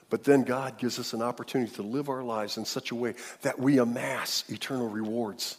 But 0.09 0.23
then 0.23 0.43
God 0.43 0.77
gives 0.77 0.97
us 0.97 1.13
an 1.13 1.21
opportunity 1.21 1.71
to 1.75 1.83
live 1.83 2.09
our 2.09 2.23
lives 2.23 2.57
in 2.57 2.65
such 2.65 2.91
a 2.91 2.95
way 2.95 3.13
that 3.43 3.59
we 3.59 3.77
amass 3.77 4.43
eternal 4.49 4.89
rewards 4.89 5.57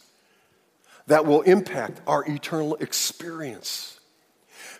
that 1.07 1.25
will 1.25 1.41
impact 1.41 2.01
our 2.05 2.23
eternal 2.29 2.75
experience. 2.75 3.99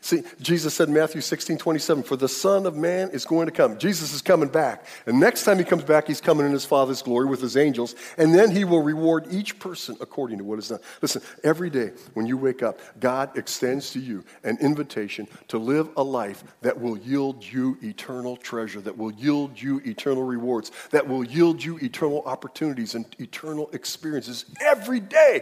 See, 0.02 0.24
Jesus 0.42 0.74
said 0.74 0.88
in 0.88 0.94
Matthew 0.94 1.22
16, 1.22 1.58
27, 1.58 2.04
for 2.04 2.16
the 2.16 2.28
Son 2.28 2.66
of 2.66 2.76
Man 2.76 3.10
is 3.12 3.24
going 3.24 3.46
to 3.46 3.52
come. 3.52 3.78
Jesus 3.78 4.14
is 4.14 4.22
coming 4.22 4.50
back. 4.50 4.86
And 5.06 5.20
next 5.20 5.44
time 5.44 5.58
he 5.60 5.64
comes 5.64 5.84
back, 5.84 6.08
he's 6.08 6.22
coming 6.22 6.46
in 6.46 6.52
his 6.52 6.66
Father's 6.66 7.02
glory 7.02 7.28
with 7.28 7.40
his 7.40 7.56
angels. 7.56 7.96
And 8.18 8.34
then 8.34 8.52
he 8.52 8.64
will 8.66 8.82
reward 8.82 9.28
each 9.30 9.60
person 9.60 9.96
according 10.02 10.40
to 10.40 10.44
what 10.44 10.60
is 10.60 10.70
done. 10.70 10.80
Listen, 11.02 11.22
every 11.44 11.70
day 11.70 11.92
when 12.14 12.26
you 12.26 12.38
wake 12.38 12.64
up, 12.64 12.80
God 13.00 13.38
extends 13.38 13.92
to 13.92 14.00
you 14.00 14.24
an 14.44 14.58
invitation 14.60 15.28
to 15.50 15.58
live 15.58 15.90
a 15.98 16.04
life 16.04 16.44
that 16.62 16.80
will 16.80 16.98
yield 16.98 17.44
you 17.44 17.78
eternal 17.84 18.38
treasure, 18.38 18.82
that 18.82 18.98
will 18.98 19.12
yield 19.12 19.62
you 19.62 19.82
eternal 19.86 20.24
rewards, 20.24 20.72
that 20.90 21.08
will 21.08 21.24
yield 21.24 21.64
you 21.64 21.78
eternal 21.78 22.24
opportunities 22.26 22.96
and 22.96 23.06
eternal 23.20 23.70
experiences 23.74 24.46
every 24.62 25.00
day 25.00 25.42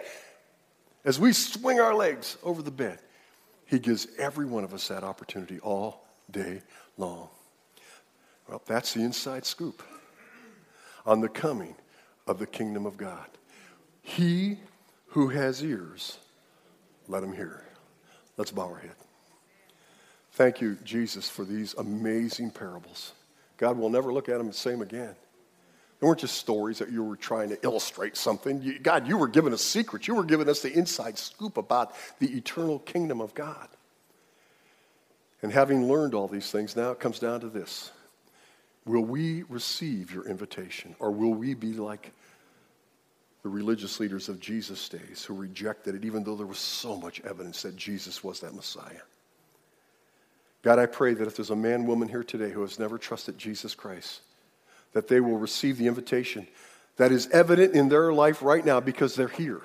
as 1.05 1.19
we 1.19 1.33
swing 1.33 1.79
our 1.79 1.95
legs 1.95 2.37
over 2.43 2.61
the 2.61 2.71
bed. 2.71 2.99
He 3.69 3.77
gives 3.77 4.07
every 4.17 4.47
one 4.47 4.63
of 4.63 4.73
us 4.73 4.87
that 4.87 5.03
opportunity 5.03 5.59
all 5.59 6.07
day 6.31 6.63
long. 6.97 7.29
Well, 8.47 8.63
that's 8.65 8.95
the 8.95 9.01
inside 9.01 9.45
scoop 9.45 9.83
on 11.05 11.21
the 11.21 11.29
coming 11.29 11.75
of 12.25 12.39
the 12.39 12.47
kingdom 12.47 12.87
of 12.87 12.97
God. 12.97 13.27
He 14.01 14.57
who 15.09 15.27
has 15.29 15.63
ears, 15.63 16.17
let 17.07 17.21
him 17.21 17.31
hear. 17.31 17.63
Let's 18.37 18.51
bow 18.51 18.69
our 18.69 18.79
head. 18.79 18.95
Thank 20.31 20.61
you, 20.61 20.77
Jesus, 20.83 21.29
for 21.29 21.43
these 21.43 21.75
amazing 21.75 22.51
parables. 22.51 23.13
God 23.57 23.77
will 23.77 23.89
never 23.89 24.11
look 24.11 24.29
at 24.29 24.39
them 24.39 24.47
the 24.47 24.53
same 24.53 24.81
again. 24.81 25.15
They 25.99 26.07
weren't 26.07 26.19
just 26.19 26.37
stories 26.37 26.79
that 26.79 26.91
you 26.91 27.03
were 27.03 27.17
trying 27.17 27.49
to 27.49 27.61
illustrate 27.61 28.15
something. 28.15 28.61
You, 28.61 28.79
God, 28.79 29.07
you 29.07 29.17
were 29.17 29.27
giving 29.27 29.53
us 29.53 29.61
secrets. 29.61 30.07
You 30.07 30.15
were 30.15 30.23
giving 30.23 30.47
us 30.47 30.61
the 30.61 30.71
inside 30.71 31.17
scoop 31.17 31.57
about 31.57 31.93
the 32.19 32.37
eternal 32.37 32.79
kingdom 32.79 33.19
of 33.19 33.33
God. 33.33 33.67
And 35.41 35.51
having 35.51 35.87
learned 35.87 36.13
all 36.13 36.27
these 36.27 36.51
things, 36.51 36.75
now 36.75 36.91
it 36.91 36.99
comes 36.99 37.19
down 37.19 37.41
to 37.41 37.49
this 37.49 37.91
Will 38.85 39.01
we 39.01 39.43
receive 39.43 40.13
your 40.13 40.25
invitation, 40.25 40.95
or 40.99 41.11
will 41.11 41.33
we 41.33 41.53
be 41.53 41.73
like 41.73 42.11
the 43.43 43.49
religious 43.49 43.99
leaders 43.99 44.29
of 44.29 44.39
Jesus' 44.39 44.87
days 44.89 45.23
who 45.23 45.33
rejected 45.33 45.95
it, 45.95 46.05
even 46.05 46.23
though 46.23 46.35
there 46.35 46.47
was 46.47 46.59
so 46.59 46.97
much 46.97 47.21
evidence 47.21 47.61
that 47.61 47.75
Jesus 47.75 48.23
was 48.23 48.39
that 48.39 48.55
Messiah? 48.55 49.01
God, 50.61 50.79
I 50.79 50.87
pray 50.87 51.13
that 51.13 51.27
if 51.27 51.35
there's 51.35 51.51
a 51.51 51.55
man, 51.55 51.85
woman 51.85 52.09
here 52.09 52.23
today 52.23 52.51
who 52.51 52.61
has 52.61 52.79
never 52.79 52.97
trusted 52.97 53.37
Jesus 53.37 53.75
Christ, 53.75 54.21
that 54.93 55.07
they 55.07 55.19
will 55.19 55.37
receive 55.37 55.77
the 55.77 55.87
invitation 55.87 56.47
that 56.97 57.11
is 57.11 57.29
evident 57.29 57.73
in 57.73 57.87
their 57.87 58.11
life 58.11 58.41
right 58.41 58.65
now 58.65 58.79
because 58.79 59.15
they're 59.15 59.29
here. 59.29 59.61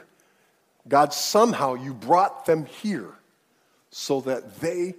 God, 0.87 1.13
somehow 1.13 1.75
you 1.75 1.93
brought 1.93 2.47
them 2.47 2.67
here 2.67 3.13
so 3.91 4.21
that 4.23 4.61
they 4.61 4.95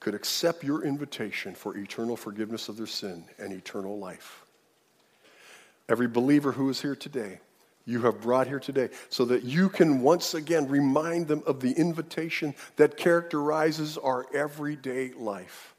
could 0.00 0.14
accept 0.14 0.64
your 0.64 0.82
invitation 0.82 1.54
for 1.54 1.76
eternal 1.76 2.16
forgiveness 2.16 2.68
of 2.68 2.76
their 2.76 2.86
sin 2.86 3.24
and 3.38 3.52
eternal 3.52 3.98
life. 3.98 4.44
Every 5.88 6.08
believer 6.08 6.52
who 6.52 6.68
is 6.70 6.80
here 6.80 6.96
today, 6.96 7.40
you 7.84 8.02
have 8.02 8.20
brought 8.22 8.46
here 8.46 8.60
today 8.60 8.88
so 9.08 9.24
that 9.26 9.44
you 9.44 9.68
can 9.68 10.00
once 10.00 10.34
again 10.34 10.68
remind 10.68 11.28
them 11.28 11.42
of 11.46 11.60
the 11.60 11.72
invitation 11.72 12.54
that 12.76 12.96
characterizes 12.96 13.98
our 13.98 14.26
everyday 14.34 15.12
life 15.12 15.69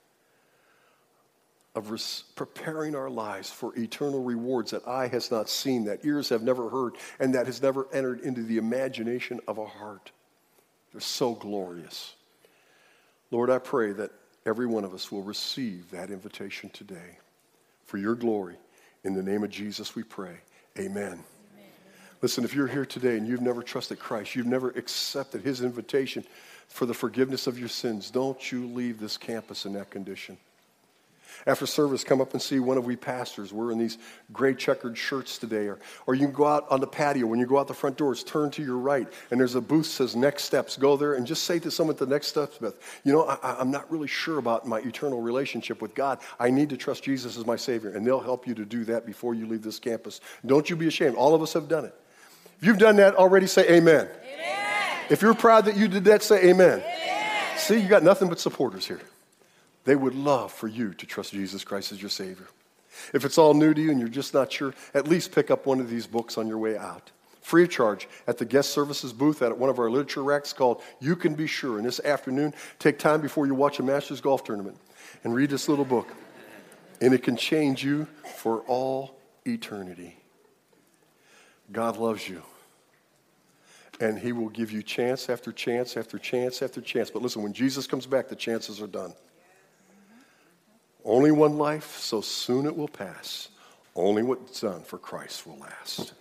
of 1.76 1.92
res- 1.92 2.24
preparing 2.36 2.96
our 2.96 3.10
lives 3.10 3.50
for 3.50 3.78
eternal 3.78 4.24
rewards 4.24 4.72
that 4.72 4.88
eye 4.88 5.08
has 5.08 5.32
not 5.32 5.50
seen, 5.50 5.86
that 5.86 6.04
ears 6.06 6.30
have 6.30 6.44
never 6.44 6.70
heard, 6.70 6.96
and 7.20 7.34
that 7.34 7.46
has 7.46 7.62
never 7.62 7.88
entered 7.94 8.22
into 8.22 8.44
the 8.44 8.58
imagination 8.58 9.40
of 9.48 9.58
a 9.58 9.66
heart. 9.66 10.12
They're 10.92 11.02
so 11.02 11.34
glorious. 11.34 12.16
Lord, 13.30 13.50
I 13.50 13.60
pray 13.60 13.94
that 13.94 14.12
every 14.46 14.68
one 14.68 14.84
of 14.84 14.94
us 14.94 15.12
will 15.12 15.24
receive 15.24 15.90
that 15.92 16.12
invitation 16.12 16.70
today. 16.72 17.18
For 17.86 17.98
your 17.98 18.16
glory, 18.16 18.58
in 19.04 19.14
the 19.14 19.24
name 19.24 19.44
of 19.44 19.50
Jesus, 19.50 19.96
we 19.96 20.04
pray. 20.04 20.36
Amen. 20.78 21.06
Amen. 21.06 21.24
Listen, 22.22 22.44
if 22.44 22.54
you're 22.54 22.68
here 22.68 22.86
today 22.86 23.18
and 23.18 23.28
you've 23.28 23.42
never 23.42 23.64
trusted 23.64 24.00
Christ, 24.00 24.36
you've 24.36 24.46
never 24.46 24.70
accepted 24.72 25.42
his 25.42 25.62
invitation 25.62 26.26
for 26.68 26.86
the 26.86 26.94
forgiveness 26.94 27.48
of 27.48 27.60
your 27.60 27.68
sins, 27.68 28.10
don't 28.12 28.52
you 28.52 28.66
leave 28.68 29.00
this 29.00 29.18
campus 29.18 29.66
in 29.66 29.74
that 29.74 29.90
condition. 29.90 30.38
After 31.48 31.66
service, 31.66 32.04
come 32.04 32.22
up 32.22 32.34
and 32.34 32.42
see 32.42 32.60
one 32.60 32.78
of 32.78 32.86
we 32.86 32.96
pastors. 32.96 33.52
We're 33.52 33.72
in 33.72 33.78
these 33.78 33.98
gray 34.32 34.54
checkered 34.54 34.98
shirts 34.98 35.38
today. 35.38 35.68
Or, 35.68 35.80
or 36.08 36.16
you 36.16 36.26
can 36.26 36.34
go 36.34 36.46
out 36.46 36.66
on 36.70 36.80
the 36.80 36.88
patio. 36.88 37.26
When 37.26 37.40
you 37.40 37.46
go 37.46 37.58
out 37.58 37.68
the 37.68 37.74
front 37.74 37.98
doors, 37.98 38.24
turn 38.24 38.52
to 38.52 38.64
your 38.64 38.78
right, 38.78 39.08
and 39.30 39.40
there's 39.40 39.56
a 39.56 39.62
booth 39.62 39.86
that 39.86 39.92
says 39.92 40.16
Next 40.16 40.44
Steps. 40.46 40.78
Go 40.78 40.98
there 40.98 41.14
and 41.14 41.26
just 41.26 41.44
say 41.44 41.60
to 41.60 41.72
someone 41.72 41.96
at 41.96 42.00
the 42.00 42.06
Next 42.06 42.28
Steps 42.28 42.58
booth, 42.58 42.78
you 43.04 43.12
know, 43.12 43.24
I, 43.26 43.60
I'm 43.60 43.72
not 43.72 43.92
really 43.92 44.08
sure 44.08 44.38
about 44.38 44.68
my 44.68 44.80
eternal 44.80 45.22
relationship 45.22 45.82
with 45.82 45.96
God. 45.96 46.20
I 46.40 46.50
need 46.50 46.70
to 46.70 46.78
trust 46.78 47.04
Jesus 47.04 47.38
as 47.38 47.46
my 47.46 47.56
Savior. 47.56 47.92
And 47.92 48.06
they'll 48.06 48.20
help 48.20 48.48
you 48.48 48.54
to 48.56 48.66
do 48.66 48.86
that 48.86 49.06
before 49.06 49.34
you 49.34 49.48
leave 49.48 49.62
this 49.64 49.80
campus. 49.80 50.22
Don't 50.46 50.70
you 50.70 50.76
be 50.76 50.88
ashamed. 50.88 51.16
All 51.16 51.36
of 51.36 51.42
us 51.42 51.54
have 51.54 51.68
done 51.68 51.86
it. 51.86 51.96
If 52.60 52.68
you've 52.68 52.78
done 52.78 52.98
that 52.98 53.16
already, 53.16 53.48
say 53.48 53.68
amen. 53.70 54.08
amen. 54.08 54.98
If 55.10 55.22
you're 55.22 55.34
proud 55.34 55.66
that 55.66 55.76
you 55.76 55.88
did 55.88 56.06
that, 56.06 56.22
say 56.22 56.50
amen. 56.50 56.80
amen. 56.80 57.58
See, 57.58 57.80
you 57.80 57.88
got 57.88 58.04
nothing 58.04 58.30
but 58.30 58.40
supporters 58.40 58.86
here. 58.86 59.02
They 59.84 59.96
would 59.96 60.16
love 60.16 60.52
for 60.52 60.68
you 60.68 60.94
to 60.94 61.06
trust 61.06 61.34
Jesus 61.34 61.64
Christ 61.64 61.92
as 61.92 62.02
your 62.02 62.10
Savior. 62.10 62.48
If 63.14 63.26
it's 63.26 63.38
all 63.38 63.54
new 63.54 63.74
to 63.74 63.82
you 63.82 63.92
and 63.92 64.00
you're 64.00 64.10
just 64.10 64.34
not 64.34 64.52
sure, 64.52 64.74
at 64.94 65.08
least 65.08 65.32
pick 65.32 65.50
up 65.50 65.66
one 65.66 65.80
of 65.80 65.90
these 65.90 66.06
books 66.06 66.38
on 66.38 66.48
your 66.48 66.58
way 66.58 66.78
out. 66.78 67.12
Free 67.42 67.64
of 67.64 67.70
charge 67.70 68.08
at 68.28 68.38
the 68.38 68.46
guest 68.46 68.70
services 68.70 69.12
booth 69.12 69.42
at 69.42 69.58
one 69.58 69.70
of 69.70 69.80
our 69.80 69.90
literature 69.90 70.24
racks 70.24 70.54
called 70.54 70.82
You 71.00 71.16
Can 71.16 71.34
Be 71.34 71.48
Sure. 71.48 71.78
And 71.78 71.86
this 71.86 72.00
afternoon, 72.02 72.54
take 72.78 73.00
time 73.00 73.22
before 73.22 73.48
you 73.48 73.56
watch 73.56 73.80
a 73.80 73.84
Masters 73.84 74.22
golf 74.22 74.44
tournament 74.44 74.78
and 75.24 75.34
read 75.34 75.50
this 75.50 75.68
little 75.68 75.86
book. 75.86 76.08
And 77.02 77.14
it 77.16 77.24
can 77.24 77.36
change 77.36 77.84
you 77.84 78.08
for 78.38 78.60
all 78.68 79.16
eternity. 79.48 80.16
God 81.72 81.98
loves 81.98 82.30
you. 82.30 82.44
And 84.00 84.20
he 84.20 84.34
will 84.34 84.50
give 84.50 84.72
you 84.72 84.84
chance 84.84 85.30
after 85.30 85.52
chance 85.52 85.98
after 85.98 86.20
chance 86.20 86.62
after 86.62 86.82
chance. 86.82 87.10
But 87.10 87.24
listen, 87.24 87.42
when 87.42 87.54
Jesus 87.54 87.88
comes 87.88 88.06
back, 88.06 88.28
the 88.30 88.36
chances 88.36 88.82
are 88.82 88.88
done. 88.88 89.14
Only 91.04 91.32
one 91.32 91.58
life, 91.58 91.97
so 91.97 92.22
soon 92.22 92.66
it 92.66 92.76
will 92.76 92.88
pass. 92.88 93.49
Only 93.95 94.24
what's 94.24 94.62
done 94.62 94.84
for 94.84 94.97
Christ 94.97 95.45
will 95.47 95.58
last. 95.58 96.14